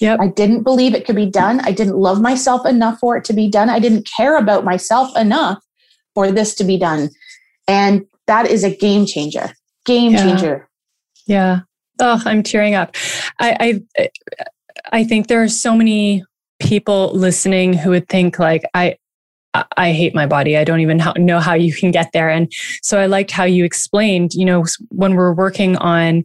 Yep. 0.01 0.21
I 0.21 0.29
didn't 0.29 0.63
believe 0.63 0.95
it 0.95 1.05
could 1.05 1.17
be 1.17 1.27
done. 1.27 1.61
I 1.61 1.73
didn't 1.73 1.97
love 1.97 2.21
myself 2.21 2.65
enough 2.67 2.99
for 3.01 3.17
it 3.17 3.25
to 3.25 3.33
be 3.33 3.51
done. 3.51 3.69
I 3.69 3.81
didn't 3.81 4.09
care 4.17 4.37
about 4.37 4.65
myself 4.65 5.17
enough 5.17 5.63
for 6.15 6.31
this 6.31 6.55
to 6.57 6.65
be 6.65 6.79
done. 6.79 7.11
And 7.67 8.07
that 8.27 8.47
is 8.47 8.63
a 8.65 8.75
game 8.75 9.07
changer. 9.07 9.51
Game 9.85 10.13
yeah. 10.13 10.23
changer. 10.23 10.69
Yeah. 11.27 11.61
Oh, 12.01 12.23
I'm 12.25 12.43
tearing 12.43 12.75
up. 12.75 12.95
I, 13.41 13.81
I 13.99 14.11
I 14.93 15.05
think 15.05 15.27
there 15.27 15.43
are 15.43 15.49
so 15.49 15.75
many 15.77 16.25
people 16.61 17.11
listening 17.13 17.73
who 17.73 17.91
would 17.91 18.09
think 18.09 18.39
like 18.39 18.63
I 18.75 18.97
I 19.77 19.93
hate 19.93 20.15
my 20.15 20.27
body. 20.27 20.57
I 20.57 20.65
don't 20.65 20.81
even 20.81 21.03
know 21.17 21.41
how 21.41 21.55
you 21.55 21.75
can 21.75 21.91
get 21.91 22.13
there. 22.13 22.31
And 22.31 22.53
so 22.83 23.01
I 23.01 23.07
liked 23.07 23.31
how 23.31 23.45
you 23.45 23.65
explained, 23.65 24.35
you 24.35 24.45
know, 24.45 24.65
when 24.91 25.15
we're 25.15 25.33
working 25.33 25.77
on 25.77 26.25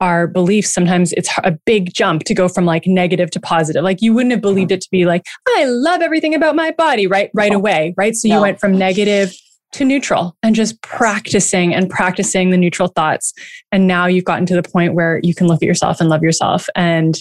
our 0.00 0.26
beliefs, 0.26 0.72
sometimes 0.72 1.12
it's 1.12 1.30
a 1.44 1.52
big 1.64 1.94
jump 1.94 2.24
to 2.24 2.34
go 2.34 2.48
from 2.48 2.64
like 2.64 2.86
negative 2.86 3.30
to 3.32 3.40
positive. 3.40 3.82
Like 3.82 4.02
you 4.02 4.12
wouldn't 4.12 4.32
have 4.32 4.40
believed 4.40 4.72
it 4.72 4.80
to 4.80 4.88
be 4.90 5.06
like, 5.06 5.24
I 5.48 5.64
love 5.64 6.02
everything 6.02 6.34
about 6.34 6.56
my 6.56 6.72
body 6.72 7.06
right 7.06 7.30
right 7.34 7.52
away, 7.52 7.94
right? 7.96 8.14
So 8.14 8.28
you 8.28 8.40
went 8.40 8.60
from 8.60 8.76
negative 8.76 9.32
to 9.74 9.84
neutral 9.84 10.36
and 10.42 10.54
just 10.54 10.80
practicing 10.82 11.74
and 11.74 11.90
practicing 11.90 12.50
the 12.50 12.56
neutral 12.56 12.88
thoughts. 12.88 13.32
And 13.72 13.86
now 13.86 14.06
you've 14.06 14.24
gotten 14.24 14.46
to 14.46 14.54
the 14.54 14.62
point 14.62 14.94
where 14.94 15.20
you 15.22 15.34
can 15.34 15.48
look 15.48 15.62
at 15.62 15.66
yourself 15.66 16.00
and 16.00 16.08
love 16.08 16.22
yourself. 16.22 16.68
And 16.76 17.18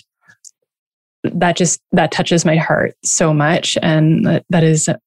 that 1.24 1.56
just 1.56 1.82
that 1.92 2.12
touches 2.12 2.46
my 2.46 2.58
heart 2.58 2.96
so 3.04 3.34
much. 3.34 3.78
And 3.82 4.26
that, 4.26 4.46
that 4.50 4.64
is 4.64 4.88
uh, 4.88 4.98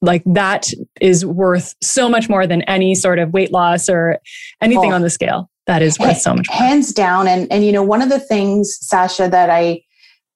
like 0.00 0.22
that 0.24 0.68
is 1.00 1.26
worth 1.26 1.74
so 1.82 2.08
much 2.08 2.28
more 2.28 2.46
than 2.46 2.62
any 2.62 2.94
sort 2.94 3.18
of 3.18 3.32
weight 3.32 3.52
loss 3.52 3.88
or 3.88 4.18
anything 4.62 4.92
oh. 4.92 4.94
on 4.94 5.02
the 5.02 5.10
scale. 5.10 5.50
That 5.68 5.82
is 5.82 5.96
worth 6.00 6.18
so 6.18 6.34
much 6.34 6.48
more. 6.48 6.58
Hands 6.58 6.92
down. 6.92 7.28
And 7.28 7.46
and 7.52 7.64
you 7.64 7.70
know, 7.70 7.84
one 7.84 8.02
of 8.02 8.08
the 8.08 8.18
things, 8.18 8.76
Sasha, 8.80 9.28
that 9.28 9.50
I 9.50 9.82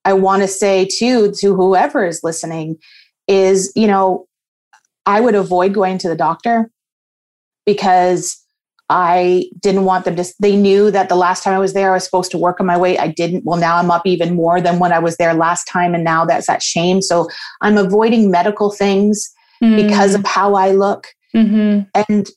I 0.05 0.13
want 0.13 0.43
to 0.43 0.49
say 0.49 0.87
too 0.87 1.33
to 1.41 1.57
whoever 1.57 2.07
is 2.07 2.21
listening 2.23 2.77
is, 3.27 3.73
you 3.75 3.89
know, 3.89 4.29
I 5.07 5.21
would 5.21 5.35
avoid 5.35 5.75
going 5.75 5.99
to 5.99 6.09
the 6.09 6.15
doctor 6.15 6.71
because 7.67 8.39
I 8.91 9.47
didn't 9.61 9.85
want 9.85 10.05
them 10.05 10.17
to, 10.17 10.25
they 10.39 10.55
knew 10.55 10.91
that 10.91 11.09
the 11.09 11.15
last 11.15 11.43
time 11.43 11.55
I 11.55 11.59
was 11.59 11.73
there, 11.73 11.93
I 11.93 11.95
was 11.95 12.05
supposed 12.05 12.31
to 12.33 12.39
work 12.39 12.61
on 12.61 12.67
my 12.67 12.77
weight. 12.77 12.99
I 12.99 13.09
didn't. 13.09 13.45
Well, 13.45 13.59
now 13.59 13.79
I'm 13.79 13.91
up 13.91 14.07
even 14.07 14.35
more 14.35 14.61
than 14.61 14.79
when 14.81 14.93
I 14.93 14.99
was 14.99 15.17
there 15.17 15.33
last 15.33 15.65
time. 15.65 15.95
And 15.95 16.05
now 16.05 16.27
that's 16.27 16.47
that 16.47 16.63
shame. 16.63 17.01
So 17.01 17.29
I'm 17.63 17.79
avoiding 17.79 18.31
medical 18.31 18.71
things 18.71 19.33
mm. 19.65 19.77
because 19.77 20.15
of 20.15 20.27
how 20.27 20.55
I 20.57 20.73
look. 20.73 21.07
Mm-hmm. 21.35 21.89
And, 21.95 22.29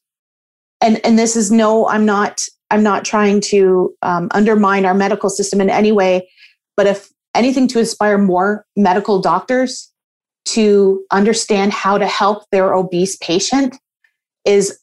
and, 0.79 1.05
and 1.05 1.19
this 1.19 1.35
is 1.35 1.51
no, 1.51 1.89
I'm 1.89 2.05
not, 2.05 2.45
I'm 2.71 2.83
not 2.83 3.05
trying 3.05 3.41
to 3.41 3.93
um, 4.01 4.27
undermine 4.31 4.85
our 4.85 4.93
medical 4.93 5.29
system 5.29 5.61
in 5.61 5.69
any 5.69 5.91
way, 5.91 6.29
but 6.75 6.87
if 6.87 7.09
anything 7.33 7.67
to 7.69 7.79
inspire 7.79 8.17
more 8.17 8.65
medical 8.75 9.21
doctors 9.21 9.91
to 10.45 11.03
understand 11.11 11.73
how 11.73 11.97
to 11.97 12.07
help 12.07 12.43
their 12.51 12.73
obese 12.73 13.17
patient 13.17 13.75
is 14.45 14.79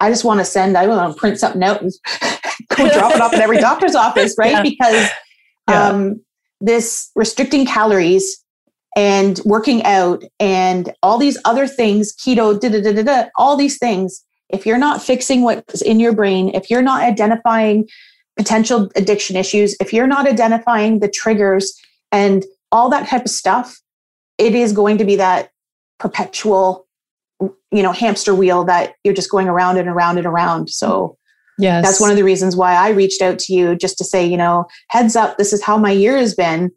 I 0.00 0.10
just 0.10 0.24
want 0.24 0.40
to 0.40 0.44
send, 0.44 0.76
I 0.76 0.86
want 0.86 1.12
to 1.12 1.18
print 1.18 1.38
something 1.38 1.62
out 1.62 1.82
and 1.82 1.92
go 2.76 2.88
drop 2.90 3.14
it 3.14 3.20
off 3.20 3.32
in 3.32 3.40
every 3.40 3.58
doctor's 3.58 3.94
office, 3.96 4.34
right? 4.38 4.52
Yeah. 4.52 4.62
Because 4.62 5.08
yeah. 5.68 5.88
Um, 5.88 6.20
this 6.60 7.10
restricting 7.14 7.66
calories 7.66 8.42
and 8.96 9.38
working 9.44 9.84
out 9.84 10.24
and 10.40 10.94
all 11.02 11.18
these 11.18 11.36
other 11.44 11.66
things, 11.66 12.14
keto, 12.16 12.58
da, 12.58 12.68
da, 12.68 12.80
da, 12.80 13.02
da, 13.02 13.28
all 13.36 13.56
these 13.56 13.78
things, 13.78 14.24
if 14.50 14.66
you're 14.66 14.78
not 14.78 15.02
fixing 15.02 15.42
what's 15.42 15.82
in 15.82 16.00
your 16.00 16.12
brain, 16.12 16.50
if 16.54 16.70
you're 16.70 16.82
not 16.82 17.02
identifying 17.02 17.88
potential 18.36 18.90
addiction 18.96 19.36
issues, 19.36 19.76
if 19.80 19.92
you're 19.92 20.06
not 20.06 20.26
identifying 20.26 21.00
the 21.00 21.08
triggers 21.08 21.78
and 22.12 22.44
all 22.72 22.88
that 22.88 23.08
type 23.08 23.24
of 23.24 23.30
stuff, 23.30 23.78
it 24.38 24.54
is 24.54 24.72
going 24.72 24.98
to 24.98 25.04
be 25.04 25.16
that 25.16 25.50
perpetual 25.98 26.86
you 27.70 27.82
know 27.82 27.92
hamster 27.92 28.34
wheel 28.34 28.64
that 28.64 28.94
you're 29.04 29.14
just 29.14 29.30
going 29.30 29.48
around 29.48 29.78
and 29.78 29.88
around 29.88 30.18
and 30.18 30.26
around. 30.26 30.70
So 30.70 31.16
yes. 31.58 31.84
that's 31.84 32.00
one 32.00 32.10
of 32.10 32.16
the 32.16 32.24
reasons 32.24 32.56
why 32.56 32.74
i 32.74 32.90
reached 32.90 33.22
out 33.22 33.38
to 33.40 33.52
you 33.52 33.76
just 33.76 33.98
to 33.98 34.04
say 34.04 34.24
you 34.26 34.36
know 34.36 34.66
heads 34.88 35.16
up 35.16 35.38
this 35.38 35.52
is 35.52 35.62
how 35.62 35.76
my 35.76 35.90
year 35.90 36.16
has 36.16 36.34
been. 36.34 36.70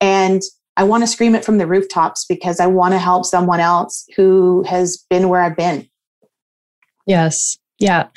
And 0.00 0.42
i 0.76 0.84
want 0.84 1.02
to 1.02 1.06
scream 1.06 1.34
it 1.34 1.44
from 1.44 1.58
the 1.58 1.66
rooftops 1.66 2.24
because 2.26 2.60
i 2.60 2.66
want 2.66 2.92
to 2.92 2.98
help 2.98 3.24
someone 3.24 3.60
else 3.60 4.06
who 4.16 4.62
has 4.64 5.04
been 5.08 5.28
where 5.28 5.42
i've 5.42 5.56
been 5.56 5.88
yes 7.06 7.56
yeah 7.78 8.08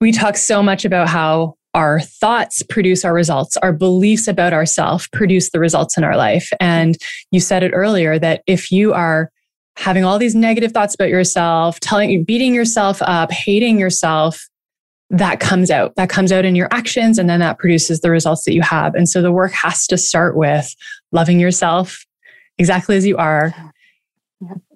we 0.00 0.12
talk 0.12 0.36
so 0.36 0.62
much 0.62 0.84
about 0.84 1.08
how 1.08 1.54
our 1.74 2.00
thoughts 2.00 2.62
produce 2.62 3.04
our 3.04 3.14
results 3.14 3.56
our 3.58 3.72
beliefs 3.72 4.26
about 4.26 4.52
ourselves 4.52 5.08
produce 5.12 5.50
the 5.50 5.60
results 5.60 5.96
in 5.96 6.04
our 6.04 6.16
life 6.16 6.50
and 6.60 6.96
you 7.30 7.40
said 7.40 7.62
it 7.62 7.72
earlier 7.72 8.18
that 8.18 8.42
if 8.46 8.70
you 8.72 8.92
are 8.92 9.30
having 9.80 10.04
all 10.04 10.18
these 10.18 10.34
negative 10.34 10.72
thoughts 10.72 10.94
about 10.94 11.08
yourself, 11.08 11.80
telling 11.80 12.22
beating 12.24 12.54
yourself 12.54 13.00
up, 13.02 13.32
hating 13.32 13.78
yourself, 13.78 14.46
that 15.08 15.40
comes 15.40 15.70
out. 15.70 15.96
That 15.96 16.10
comes 16.10 16.30
out 16.30 16.44
in 16.44 16.54
your 16.54 16.68
actions, 16.70 17.18
and 17.18 17.28
then 17.28 17.40
that 17.40 17.58
produces 17.58 18.00
the 18.00 18.10
results 18.10 18.44
that 18.44 18.52
you 18.52 18.62
have. 18.62 18.94
And 18.94 19.08
so 19.08 19.22
the 19.22 19.32
work 19.32 19.52
has 19.52 19.86
to 19.88 19.98
start 19.98 20.36
with 20.36 20.72
loving 21.12 21.40
yourself 21.40 22.04
exactly 22.58 22.96
as 22.96 23.06
you 23.06 23.16
are, 23.16 23.54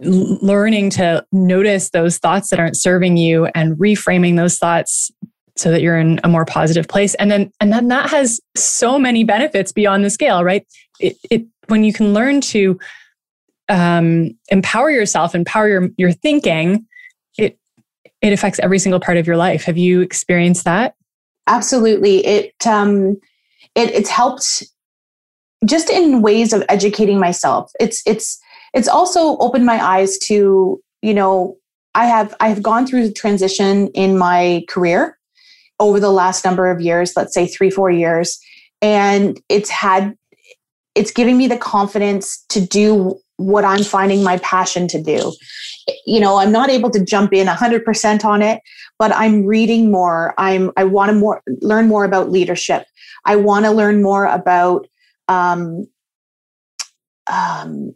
learning 0.00 0.90
to 0.90 1.24
notice 1.32 1.90
those 1.90 2.18
thoughts 2.18 2.50
that 2.50 2.58
aren't 2.58 2.76
serving 2.76 3.16
you 3.16 3.46
and 3.54 3.76
reframing 3.76 4.36
those 4.36 4.58
thoughts 4.58 5.10
so 5.56 5.70
that 5.70 5.82
you're 5.82 5.98
in 5.98 6.20
a 6.24 6.28
more 6.28 6.44
positive 6.44 6.88
place. 6.88 7.14
And 7.14 7.30
then, 7.30 7.50
and 7.60 7.72
then 7.72 7.88
that 7.88 8.10
has 8.10 8.40
so 8.56 8.98
many 8.98 9.24
benefits 9.24 9.72
beyond 9.72 10.04
the 10.04 10.10
scale, 10.10 10.44
right? 10.44 10.66
It, 11.00 11.16
it 11.30 11.46
when 11.68 11.84
you 11.84 11.92
can 11.92 12.12
learn 12.12 12.40
to 12.40 12.78
um, 13.68 14.36
empower 14.48 14.90
yourself, 14.90 15.34
empower 15.34 15.68
your, 15.68 15.88
your 15.96 16.12
thinking, 16.12 16.86
it 17.38 17.58
it 18.20 18.32
affects 18.32 18.58
every 18.60 18.78
single 18.78 19.00
part 19.00 19.18
of 19.18 19.26
your 19.26 19.36
life. 19.36 19.64
Have 19.64 19.78
you 19.78 20.00
experienced 20.00 20.64
that? 20.64 20.94
Absolutely. 21.46 22.24
It 22.26 22.54
um, 22.66 23.20
it 23.74 23.90
it's 23.90 24.10
helped 24.10 24.64
just 25.64 25.90
in 25.90 26.22
ways 26.22 26.52
of 26.52 26.64
educating 26.68 27.18
myself. 27.18 27.70
It's 27.80 28.02
it's 28.06 28.40
it's 28.74 28.88
also 28.88 29.38
opened 29.38 29.64
my 29.64 29.82
eyes 29.82 30.18
to 30.18 30.80
you 31.02 31.14
know 31.14 31.56
I 31.94 32.06
have 32.06 32.34
I 32.40 32.48
have 32.48 32.62
gone 32.62 32.86
through 32.86 33.12
transition 33.12 33.88
in 33.88 34.18
my 34.18 34.64
career 34.68 35.18
over 35.80 35.98
the 35.98 36.10
last 36.10 36.44
number 36.44 36.70
of 36.70 36.80
years, 36.80 37.12
let's 37.16 37.34
say 37.34 37.46
three 37.46 37.70
four 37.70 37.90
years, 37.90 38.38
and 38.82 39.40
it's 39.48 39.70
had 39.70 40.16
it's 40.94 41.10
giving 41.10 41.38
me 41.38 41.46
the 41.46 41.56
confidence 41.56 42.44
to 42.48 42.60
do 42.60 43.18
what 43.36 43.64
I'm 43.64 43.82
finding 43.82 44.22
my 44.22 44.38
passion 44.38 44.86
to 44.88 45.02
do. 45.02 45.32
You 46.06 46.20
know, 46.20 46.38
I'm 46.38 46.52
not 46.52 46.70
able 46.70 46.90
to 46.90 47.04
jump 47.04 47.32
in 47.32 47.48
100% 47.48 48.24
on 48.24 48.42
it, 48.42 48.60
but 48.98 49.12
I'm 49.12 49.44
reading 49.44 49.90
more. 49.90 50.34
I'm 50.38 50.70
I 50.76 50.84
want 50.84 51.10
to 51.10 51.16
more 51.16 51.42
learn 51.60 51.88
more 51.88 52.04
about 52.04 52.30
leadership. 52.30 52.86
I 53.24 53.36
want 53.36 53.64
to 53.64 53.70
learn 53.70 54.02
more 54.02 54.26
about 54.26 54.86
um, 55.28 55.86
um, 57.26 57.94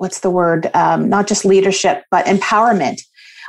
what's 0.00 0.20
the 0.20 0.30
word? 0.30 0.70
Um, 0.74 1.08
not 1.08 1.26
just 1.26 1.44
leadership, 1.44 2.04
but 2.10 2.26
empowerment. 2.26 3.00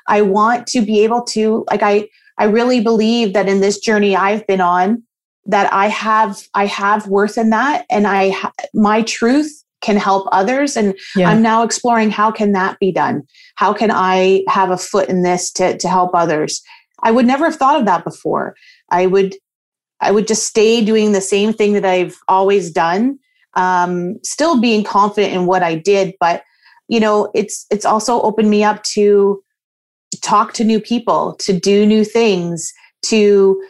I 0.08 0.22
want 0.22 0.68
to 0.68 0.82
be 0.82 1.04
able 1.04 1.24
to 1.26 1.66
like 1.70 1.84
I 1.84 2.10
I 2.38 2.46
really 2.46 2.82
believe 2.82 3.34
that 3.34 3.50
in 3.50 3.62
this 3.62 3.80
journey 3.80 4.16
I've 4.16 4.46
been 4.48 4.62
on 4.62 5.04
that 5.46 5.72
I 5.74 5.88
have 5.88 6.42
I 6.54 6.66
have 6.66 7.08
worth 7.08 7.38
in 7.38 7.50
that 7.52 7.86
and 7.90 8.08
I 8.08 8.34
my 8.74 9.02
truth 9.04 9.64
can 9.82 9.98
help 9.98 10.28
others 10.32 10.76
and 10.76 10.94
yeah. 11.16 11.30
i'm 11.30 11.42
now 11.42 11.64
exploring 11.64 12.12
how 12.12 12.32
can 12.32 12.52
that 12.52 12.78
be 12.80 12.92
done 12.92 13.24
how 13.56 13.74
can 13.74 13.90
i 13.92 14.44
have 14.48 14.72
a 14.72 14.78
foot 14.78 15.10
in 15.10 15.24
this 15.24 15.52
to, 15.52 15.78
to 15.78 15.88
help 15.88 16.12
others 16.14 16.62
i 17.04 17.12
would 17.12 17.26
never 17.26 17.46
have 17.46 17.56
thought 17.56 17.80
of 17.80 17.86
that 17.86 18.04
before 18.04 18.56
i 18.92 19.06
would 19.06 19.36
i 20.02 20.12
would 20.12 20.28
just 20.28 20.46
stay 20.46 20.84
doing 20.84 21.12
the 21.12 21.22
same 21.22 21.54
thing 21.54 21.74
that 21.74 21.86
i've 21.86 22.18
always 22.28 22.72
done 22.72 23.18
um, 23.56 24.20
still 24.24 24.60
being 24.60 24.84
confident 24.84 25.34
in 25.34 25.46
what 25.46 25.64
I 25.64 25.76
did, 25.76 26.14
but 26.20 26.44
you 26.88 27.00
know, 27.00 27.30
it's 27.36 27.66
it's 27.70 27.86
also 27.86 28.22
opened 28.22 28.50
me 28.50 28.64
up 28.64 28.84
to 28.84 29.42
talk 30.22 30.54
to 30.54 30.64
new 30.64 30.80
people, 30.80 31.36
to 31.40 31.54
do 31.54 31.86
new 31.86 32.04
things, 32.04 32.74
to 33.04 33.62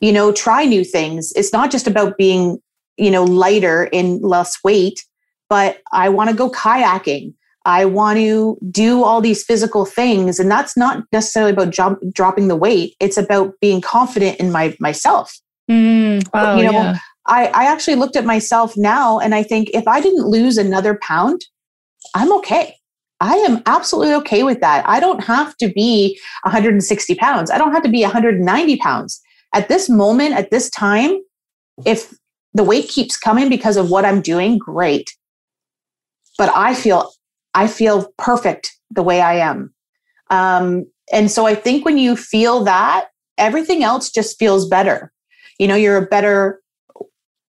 you 0.00 0.12
know, 0.12 0.32
try 0.32 0.64
new 0.64 0.84
things. 0.84 1.32
It's 1.36 1.52
not 1.52 1.70
just 1.70 1.86
about 1.86 2.16
being, 2.16 2.58
you 2.96 3.10
know, 3.10 3.24
lighter 3.24 3.84
in 3.84 4.20
less 4.20 4.62
weight, 4.62 5.04
but 5.48 5.78
I 5.92 6.08
want 6.08 6.30
to 6.30 6.36
go 6.36 6.50
kayaking. 6.50 7.34
I 7.64 7.84
want 7.84 8.18
to 8.18 8.56
do 8.70 9.02
all 9.02 9.20
these 9.20 9.42
physical 9.42 9.84
things. 9.84 10.38
And 10.38 10.50
that's 10.50 10.76
not 10.76 11.04
necessarily 11.12 11.52
about 11.52 11.70
jump, 11.70 11.98
dropping 12.12 12.48
the 12.48 12.56
weight. 12.56 12.94
It's 13.00 13.16
about 13.16 13.54
being 13.60 13.80
confident 13.80 14.38
in 14.38 14.52
my 14.52 14.76
myself. 14.78 15.36
Mm, 15.68 16.22
wow, 16.32 16.56
you 16.56 16.64
know, 16.64 16.70
yeah. 16.70 16.98
I, 17.26 17.46
I 17.48 17.64
actually 17.64 17.96
looked 17.96 18.16
at 18.16 18.24
myself 18.24 18.76
now 18.76 19.18
and 19.18 19.34
I 19.34 19.42
think 19.42 19.70
if 19.74 19.86
I 19.88 20.00
didn't 20.00 20.26
lose 20.26 20.58
another 20.58 20.98
pound, 21.02 21.44
I'm 22.14 22.32
okay. 22.38 22.76
I 23.20 23.36
am 23.36 23.62
absolutely 23.66 24.14
okay 24.14 24.42
with 24.42 24.60
that. 24.60 24.86
I 24.88 25.00
don't 25.00 25.24
have 25.24 25.56
to 25.58 25.68
be 25.68 26.18
160 26.42 27.14
pounds. 27.14 27.50
I 27.50 27.58
don't 27.58 27.72
have 27.72 27.82
to 27.82 27.88
be 27.88 28.02
190 28.02 28.76
pounds. 28.76 29.20
At 29.54 29.68
this 29.68 29.88
moment, 29.88 30.34
at 30.34 30.50
this 30.50 30.68
time, 30.68 31.18
if 31.84 32.14
the 32.52 32.64
weight 32.64 32.88
keeps 32.88 33.16
coming 33.16 33.48
because 33.48 33.76
of 33.76 33.90
what 33.90 34.04
I'm 34.04 34.20
doing, 34.20 34.58
great. 34.58 35.10
But 36.38 36.50
I 36.54 36.74
feel 36.74 37.10
I 37.54 37.66
feel 37.66 38.12
perfect 38.18 38.76
the 38.90 39.02
way 39.02 39.22
I 39.22 39.36
am. 39.36 39.74
Um, 40.28 40.86
and 41.12 41.30
so 41.30 41.46
I 41.46 41.54
think 41.54 41.84
when 41.84 41.96
you 41.96 42.16
feel 42.16 42.64
that, 42.64 43.08
everything 43.38 43.82
else 43.82 44.10
just 44.10 44.38
feels 44.38 44.68
better. 44.68 45.10
You 45.58 45.68
know, 45.68 45.74
you're 45.74 45.96
a 45.96 46.06
better 46.06 46.60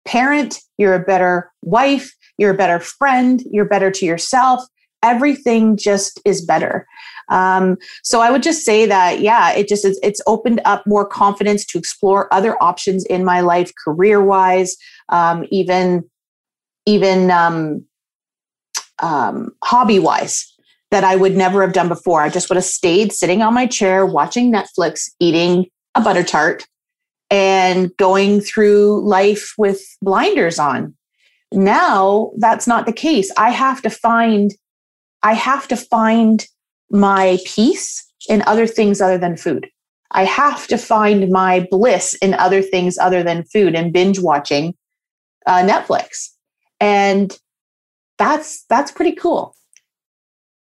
parent, 0.06 0.60
you're 0.78 0.94
a 0.94 1.04
better 1.04 1.50
wife, 1.62 2.12
you're 2.38 2.52
a 2.52 2.56
better 2.56 2.80
friend, 2.80 3.42
you're 3.50 3.64
better 3.64 3.90
to 3.90 4.06
yourself. 4.06 4.62
Everything 5.02 5.76
just 5.76 6.20
is 6.24 6.44
better. 6.44 6.86
Um, 7.28 7.76
so 8.02 8.20
I 8.20 8.30
would 8.30 8.42
just 8.42 8.64
say 8.64 8.86
that, 8.86 9.20
yeah, 9.20 9.52
it 9.52 9.68
just 9.68 9.84
is, 9.84 9.98
it's 10.02 10.20
opened 10.26 10.60
up 10.64 10.86
more 10.86 11.06
confidence 11.06 11.64
to 11.66 11.78
explore 11.78 12.32
other 12.32 12.60
options 12.62 13.04
in 13.06 13.24
my 13.24 13.40
life, 13.40 13.72
career 13.84 14.22
wise, 14.22 14.76
um, 15.08 15.44
even 15.50 16.04
even 16.86 17.32
um, 17.32 17.84
um, 19.00 19.50
hobby 19.64 19.98
wise 19.98 20.52
that 20.92 21.02
I 21.04 21.16
would 21.16 21.36
never 21.36 21.62
have 21.62 21.72
done 21.72 21.88
before. 21.88 22.22
I 22.22 22.28
just 22.28 22.48
would 22.48 22.56
have 22.56 22.64
stayed 22.64 23.12
sitting 23.12 23.42
on 23.42 23.52
my 23.52 23.66
chair 23.66 24.06
watching 24.06 24.52
Netflix, 24.52 25.10
eating 25.18 25.66
a 25.96 26.00
butter 26.00 26.22
tart, 26.22 26.64
and 27.30 27.96
going 27.96 28.40
through 28.40 29.06
life 29.06 29.52
with 29.58 29.82
blinders 30.00 30.58
on. 30.58 30.94
Now 31.52 32.32
that's 32.38 32.66
not 32.66 32.86
the 32.86 32.92
case. 32.92 33.32
I 33.36 33.50
have 33.50 33.82
to 33.82 33.90
find, 33.90 34.52
I 35.22 35.34
have 35.34 35.68
to 35.68 35.76
find 35.76 36.46
my 36.90 37.38
peace 37.46 38.04
in 38.28 38.42
other 38.46 38.66
things 38.66 39.00
other 39.00 39.18
than 39.18 39.36
food. 39.36 39.68
I 40.12 40.24
have 40.24 40.66
to 40.68 40.78
find 40.78 41.30
my 41.30 41.66
bliss 41.70 42.14
in 42.14 42.34
other 42.34 42.62
things 42.62 42.96
other 42.98 43.22
than 43.22 43.44
food 43.44 43.74
and 43.74 43.92
binge 43.92 44.20
watching 44.20 44.74
uh, 45.46 45.62
Netflix. 45.62 46.30
And 46.80 47.36
that's 48.18 48.64
that's 48.68 48.92
pretty 48.92 49.12
cool. 49.12 49.54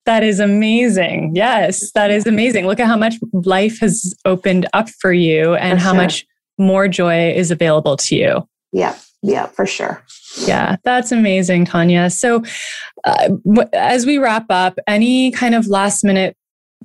That 0.05 0.23
is 0.23 0.39
amazing. 0.39 1.31
Yes, 1.35 1.91
that 1.93 2.11
is 2.11 2.27
amazing. 2.27 2.67
Look 2.67 2.79
at 2.79 2.85
how 2.85 2.97
much 2.97 3.15
life 3.33 3.79
has 3.79 4.13
opened 4.23 4.67
up 4.73 4.89
for 4.89 5.11
you 5.11 5.55
and 5.55 5.79
how 5.79 5.93
much 5.93 6.25
more 6.57 6.87
joy 6.87 7.31
is 7.31 7.51
available 7.51 7.97
to 7.97 8.15
you. 8.15 8.47
Yeah, 8.71 8.97
yeah, 9.21 9.47
for 9.47 9.65
sure. 9.65 10.03
Yeah, 10.45 10.75
that's 10.83 11.11
amazing, 11.11 11.65
Tanya. 11.65 12.09
So, 12.09 12.43
uh, 13.03 13.29
w- 13.45 13.69
as 13.73 14.05
we 14.05 14.17
wrap 14.17 14.45
up, 14.49 14.77
any 14.87 15.31
kind 15.31 15.55
of 15.55 15.67
last 15.67 16.03
minute 16.03 16.35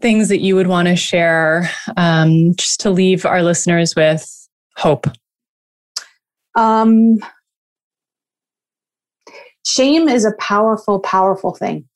things 0.01 0.29
that 0.29 0.41
you 0.41 0.57
would 0.57 0.67
want 0.67 0.89
to 0.89 0.97
share 0.97 1.71
um, 1.97 2.55
just 2.57 2.81
to 2.81 2.91
leave 2.91 3.27
our 3.27 3.43
listeners 3.43 3.95
with 3.95 4.49
hope? 4.77 5.07
Um, 6.57 7.19
shame 9.67 10.09
is 10.09 10.25
a 10.25 10.33
powerful, 10.39 11.01
powerful 11.01 11.55
thing. 11.55 11.87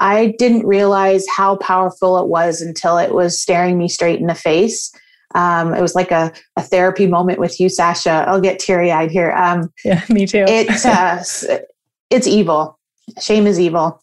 I 0.00 0.34
didn't 0.38 0.66
realize 0.66 1.26
how 1.28 1.56
powerful 1.56 2.18
it 2.18 2.28
was 2.28 2.60
until 2.60 2.98
it 2.98 3.12
was 3.12 3.40
staring 3.40 3.78
me 3.78 3.88
straight 3.88 4.20
in 4.20 4.26
the 4.26 4.34
face. 4.34 4.92
Um, 5.34 5.74
it 5.74 5.82
was 5.82 5.94
like 5.94 6.10
a, 6.10 6.32
a 6.56 6.62
therapy 6.62 7.06
moment 7.06 7.38
with 7.38 7.60
you, 7.60 7.68
Sasha. 7.68 8.24
I'll 8.26 8.40
get 8.40 8.58
teary 8.58 8.90
eyed 8.90 9.10
here. 9.10 9.32
Um, 9.32 9.72
yeah, 9.84 10.02
me 10.08 10.26
too. 10.26 10.44
it's, 10.48 10.84
uh, 10.86 11.22
it's 12.10 12.26
evil. 12.26 12.78
Shame 13.20 13.46
is 13.46 13.60
evil. 13.60 14.00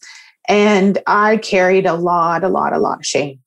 And 0.48 0.98
I 1.06 1.38
carried 1.38 1.86
a 1.86 1.94
lot, 1.94 2.44
a 2.44 2.48
lot, 2.48 2.72
a 2.72 2.78
lot 2.78 2.98
of 2.98 3.06
shame. 3.06 3.40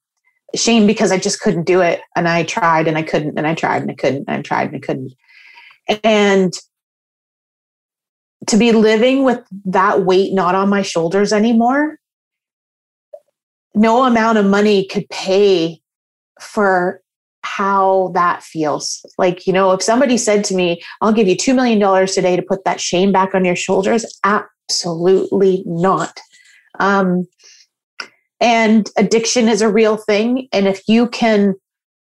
Shame 0.56 0.88
because 0.88 1.12
I 1.12 1.18
just 1.18 1.40
couldn't 1.40 1.64
do 1.64 1.80
it. 1.80 2.02
And 2.16 2.28
I 2.28 2.44
tried 2.44 2.88
and 2.88 2.98
I 2.98 3.04
couldn't, 3.04 3.38
and 3.38 3.48
I 3.48 3.54
tried 3.54 3.82
and 3.82 3.92
I 3.92 3.96
couldn't, 3.96 4.26
and 4.28 4.38
I 4.38 4.42
tried 4.42 4.74
and 4.74 4.76
I 4.76 4.80
couldn't. 4.80 5.14
And 6.04 6.54
to 8.48 8.58
be 8.58 8.72
living 8.72 9.24
with 9.24 9.40
that 9.66 10.06
weight 10.06 10.34
not 10.34 10.56
on 10.56 10.70
my 10.70 10.82
shoulders 10.82 11.32
anymore, 11.32 12.00
no 13.76 14.06
amount 14.06 14.38
of 14.38 14.46
money 14.46 14.86
could 14.86 15.08
pay 15.10 15.82
for 16.42 17.02
how 17.42 18.12
that 18.14 18.44
feels. 18.44 19.06
Like, 19.18 19.48
you 19.48 19.54
know, 19.54 19.72
if 19.72 19.82
somebody 19.82 20.18
said 20.18 20.44
to 20.46 20.56
me, 20.56 20.82
I'll 21.02 21.14
give 21.14 21.28
you 21.28 21.36
$2 21.36 21.56
million 21.56 22.08
today 22.08 22.36
to 22.36 22.42
put 22.42 22.64
that 22.66 22.82
shame 22.82 23.12
back 23.12 23.34
on 23.34 23.46
your 23.46 23.56
shoulders, 23.56 24.06
absolutely 24.24 25.64
not. 25.66 26.20
Um, 26.80 27.28
and 28.40 28.90
addiction 28.98 29.48
is 29.48 29.62
a 29.62 29.72
real 29.72 29.98
thing. 29.98 30.48
And 30.52 30.68
if 30.68 30.82
you 30.88 31.08
can, 31.08 31.56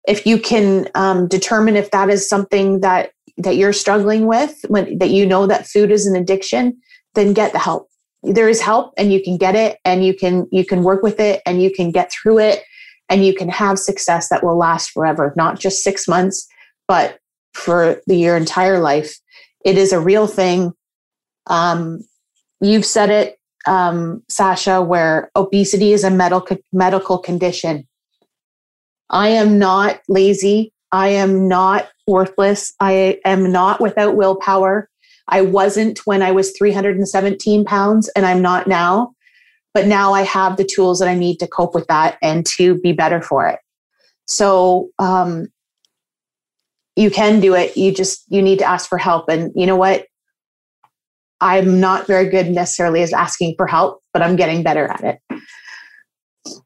if 0.07 0.27
you 0.27 0.39
can 0.39 0.89
um, 0.95 1.29
determine 1.29 1.77
if 1.77 1.91
that 1.91 2.09
is 2.09 2.29
something 2.29 2.81
that 2.81 3.11
that 3.39 3.57
you're 3.57 3.73
struggling 3.73 4.27
with, 4.27 4.65
when 4.69 4.99
that 4.99 5.11
you 5.11 5.27
know 5.27 5.47
that 5.47 5.67
food 5.67 5.91
is 5.91 6.07
an 6.07 6.17
addiction, 6.17 6.81
then 7.15 7.33
get 7.33 7.53
the 7.53 7.59
help. 7.59 7.89
There 8.23 8.49
is 8.49 8.61
help, 8.61 8.95
and 8.97 9.13
you 9.13 9.23
can 9.23 9.37
get 9.37 9.55
it, 9.55 9.79
and 9.85 10.05
you 10.05 10.15
can 10.15 10.47
you 10.51 10.65
can 10.65 10.83
work 10.83 11.03
with 11.03 11.21
it, 11.21 11.43
and 11.47 11.63
you 11.63 11.71
can 11.71 11.93
get 11.93 12.11
through 12.11 12.39
it, 12.39 12.63
and 13.09 13.25
you 13.25 13.35
can 13.35 13.49
have 13.49 13.79
success 13.79 14.29
that 14.29 14.45
will 14.45 14.57
last 14.57 14.91
forever, 14.91 15.33
not 15.37 15.59
just 15.59 15.83
six 15.83 16.09
months, 16.09 16.47
but 16.89 17.19
for 17.55 18.01
the, 18.07 18.17
your 18.17 18.37
entire 18.37 18.79
life. 18.79 19.17
It 19.65 19.79
is 19.79 19.93
a 19.93 20.01
real 20.01 20.27
thing. 20.27 20.73
Um, 21.47 22.01
you've 22.61 22.85
said 22.85 23.11
it, 23.11 23.39
um, 23.67 24.23
Sasha, 24.29 24.83
where 24.83 25.31
obesity 25.35 25.93
is 25.93 26.05
a 26.05 26.11
medical 26.11 26.57
medical 26.73 27.19
condition. 27.19 27.87
I 29.11 29.29
am 29.29 29.59
not 29.59 30.01
lazy. 30.09 30.73
I 30.93 31.09
am 31.09 31.49
not 31.49 31.89
worthless. 32.07 32.73
I 32.81 33.21
am 33.25 33.51
not 33.51 33.81
without 33.81 34.17
willpower. 34.17 34.89
I 35.29 35.43
wasn't 35.43 35.99
when 36.07 36.23
I 36.23 36.31
was 36.31 36.57
317 36.57 37.65
pounds, 37.65 38.09
and 38.15 38.25
I'm 38.25 38.41
not 38.41 38.69
now. 38.69 39.13
But 39.77 39.87
now 39.87 40.15
I 40.15 40.23
have 40.23 40.57
the 40.57 40.65
tools 40.65 41.01
that 41.01 41.09
I 41.09 41.15
need 41.15 41.37
to 41.37 41.47
cope 41.47 41.75
with 41.75 41.87
that 41.89 42.17
and 42.23 42.47
to 42.57 42.81
be 42.81 42.93
better 42.93 43.21
for 43.21 43.47
it. 43.47 43.59
So 44.25 44.89
um, 44.99 45.49
you 46.97 47.11
can 47.11 47.41
do 47.41 47.55
it. 47.55 47.77
You 47.77 47.93
just 47.93 48.25
you 48.29 48.41
need 48.41 48.61
to 48.61 48.65
ask 48.65 48.89
for 48.89 48.97
help. 48.97 49.29
And 49.29 49.53
you 49.55 49.67
know 49.67 49.77
what? 49.77 50.07
I'm 51.43 51.79
not 51.79 52.07
very 52.07 52.31
good 52.31 52.49
necessarily 52.49 53.03
as 53.03 53.13
asking 53.13 53.57
for 53.59 53.67
help, 53.67 54.01
but 54.15 54.23
I'm 54.23 54.35
getting 54.35 54.63
better 54.63 54.87
at 54.87 55.05
it. 55.05 56.63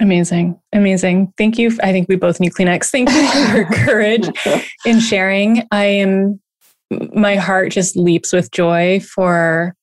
Amazing. 0.00 0.58
Amazing. 0.72 1.34
Thank 1.36 1.58
you. 1.58 1.70
I 1.82 1.92
think 1.92 2.08
we 2.08 2.16
both 2.16 2.40
need 2.40 2.54
Kleenex. 2.54 2.88
Thank 2.90 3.10
you 3.10 3.28
for 3.28 3.56
your 3.58 3.66
courage 3.84 4.30
in 4.86 5.00
sharing. 5.00 5.68
I 5.70 5.84
am, 5.84 6.40
my 7.12 7.36
heart 7.36 7.72
just 7.72 7.94
leaps 7.94 8.32
with 8.32 8.50
joy 8.52 9.00
for 9.00 9.76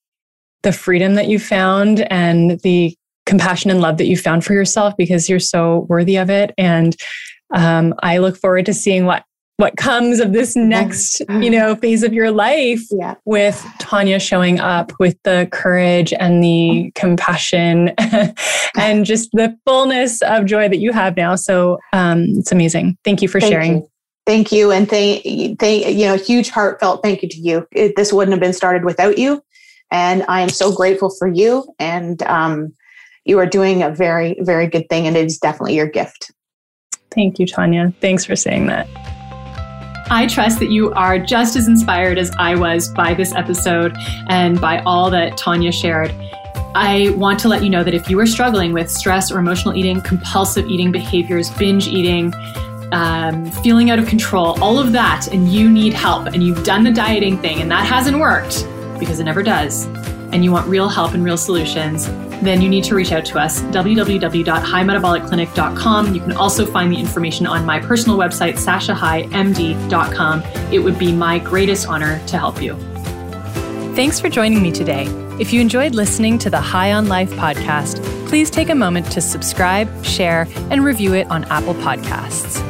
the 0.64 0.72
freedom 0.72 1.16
that 1.16 1.28
you 1.28 1.40
found 1.40 2.02
and 2.12 2.60
the 2.62 2.96
compassion 3.26 3.72
and 3.72 3.82
love 3.82 3.98
that 3.98 4.08
you 4.08 4.18
found 4.18 4.44
for 4.44 4.54
yourself 4.54 4.94
because 4.98 5.30
you're 5.30 5.40
so 5.40 5.86
worthy 5.90 6.18
of 6.18 6.30
it. 6.30 6.54
And 6.58 6.96
um, 7.54 7.94
I 8.02 8.18
look 8.18 8.38
forward 8.38 8.66
to 8.68 8.74
seeing 8.74 9.06
what 9.06 9.24
what 9.58 9.78
comes 9.78 10.20
of 10.20 10.34
this 10.34 10.56
next 10.56 11.22
you 11.30 11.50
know 11.52 11.76
phase 11.76 12.02
of 12.02 12.14
your 12.14 12.32
life 12.32 12.82
yeah. 12.90 13.14
with 13.26 13.64
tanya 13.78 14.20
showing 14.20 14.60
up 14.60 14.92
with 15.00 15.16
the 15.24 15.48
courage 15.52 16.14
and 16.14 16.44
the 16.44 16.92
compassion 16.96 17.90
and 18.76 19.06
just 19.06 19.30
the 19.34 19.56
fullness 19.68 20.24
of 20.24 20.46
joy 20.46 20.68
that 20.68 20.80
you 20.80 20.92
have 20.92 21.16
now. 21.16 21.36
So 21.36 21.78
um, 21.94 22.26
it's 22.30 22.52
amazing. 22.52 22.98
Thank 23.04 23.22
you 23.22 23.28
for 23.28 23.40
thank 23.40 23.52
sharing. 23.52 23.76
you. 23.76 23.88
thank 24.26 24.52
you. 24.52 24.72
And 24.72 24.90
thank, 24.90 25.24
thank 25.60 25.88
you 25.88 26.06
know 26.08 26.18
huge 26.18 26.50
heartfelt 26.50 27.04
thank 27.04 27.22
you 27.22 27.30
to 27.30 27.40
you. 27.40 27.68
It, 27.72 27.96
this 27.96 28.12
wouldn't 28.12 28.34
have 28.34 28.42
been 28.42 28.54
started 28.54 28.84
without 28.84 29.20
you 29.20 29.44
and 29.92 30.24
i 30.28 30.42
am 30.42 30.50
so 30.50 30.72
grateful 30.74 31.10
for 31.10 31.28
you. 31.28 31.66
And 31.80 32.22
um, 32.24 32.74
you 33.26 33.38
are 33.40 33.46
doing 33.46 33.84
a 33.84 33.90
very 33.90 34.38
very 34.42 34.68
good 34.68 34.90
thing 34.90 35.08
and 35.08 35.16
it 35.16 35.26
is 35.26 35.38
definitely 35.38 35.76
your 35.76 35.88
gift. 35.88 36.32
Thank 37.12 37.40
you 37.40 37.46
tanya. 37.46 37.94
Thanks 38.02 38.26
for 38.26 38.36
saying 38.36 38.68
that. 38.68 38.88
I 40.14 40.28
trust 40.28 40.60
that 40.60 40.70
you 40.70 40.92
are 40.92 41.18
just 41.18 41.56
as 41.56 41.70
inspired 41.70 42.18
as 42.18 42.32
I 42.38 42.54
was 42.56 42.90
by 42.90 43.14
this 43.14 43.34
episode 43.34 43.96
and 44.28 44.60
by 44.60 44.80
all 44.82 45.10
that 45.10 45.38
Tanya 45.38 45.72
shared. 45.72 46.12
I 46.76 47.14
want 47.16 47.40
to 47.40 47.48
let 47.48 47.64
you 47.64 47.70
know 47.70 47.82
that 47.86 47.94
if 47.94 48.10
you 48.10 48.20
are 48.20 48.26
struggling 48.26 48.74
with 48.74 48.92
stress 48.92 49.32
or 49.32 49.40
emotional 49.40 49.74
eating, 49.74 50.02
compulsive 50.02 50.68
eating 50.68 50.92
behaviors, 50.92 51.50
binge 51.52 51.88
eating, 51.88 52.34
um, 52.92 53.50
feeling 53.64 53.90
out 53.90 54.00
of 54.00 54.08
control, 54.08 54.62
all 54.62 54.80
of 54.80 54.92
that, 54.92 55.30
and 55.32 55.48
you 55.48 55.70
need 55.72 55.94
help, 55.94 56.28
and 56.28 56.44
you've 56.44 56.66
done 56.66 56.84
the 56.84 56.92
dieting 56.92 57.38
thing 57.38 57.62
and 57.62 57.72
that 57.72 57.86
hasn't 57.86 58.20
worked 58.20 58.66
because 59.02 59.20
it 59.20 59.26
never 59.26 59.44
does, 59.44 59.86
and 60.32 60.46
you 60.46 60.54
want 60.54 60.66
real 60.68 60.88
help 60.88 61.14
and 61.14 61.26
real 61.26 61.38
solutions, 61.38 62.08
then 62.42 62.62
you 62.62 62.70
need 62.70 62.86
to 62.86 62.96
reach 62.96 63.12
out 63.12 63.26
to 63.26 63.38
us, 63.38 63.62
www.highmetabolicclinic.com. 63.64 66.16
You 66.16 66.22
can 66.22 66.32
also 66.32 66.66
find 66.66 66.90
the 66.92 67.00
information 67.00 67.46
on 67.46 67.66
my 67.66 67.80
personal 67.80 68.18
website, 68.18 68.54
sashahighmd.com. 68.54 70.44
It 70.72 70.80
would 70.80 70.98
be 70.98 71.12
my 71.12 71.40
greatest 71.40 71.88
honor 71.88 72.26
to 72.28 72.38
help 72.38 72.62
you. 72.62 72.78
Thanks 73.96 74.20
for 74.20 74.30
joining 74.30 74.64
me 74.64 74.72
today. 74.72 75.08
If 75.40 75.52
you 75.52 75.60
enjoyed 75.60 75.96
listening 75.96 76.38
to 76.40 76.50
the 76.50 76.62
High 76.62 76.94
on 76.94 77.08
Life 77.08 77.32
podcast, 77.32 78.02
please 78.28 78.50
take 78.50 78.70
a 78.70 78.76
moment 78.76 79.12
to 79.12 79.22
subscribe, 79.22 80.06
share, 80.06 80.48
and 80.70 80.86
review 80.86 81.14
it 81.14 81.30
on 81.30 81.44
Apple 81.46 81.74
Podcasts. 81.76 82.62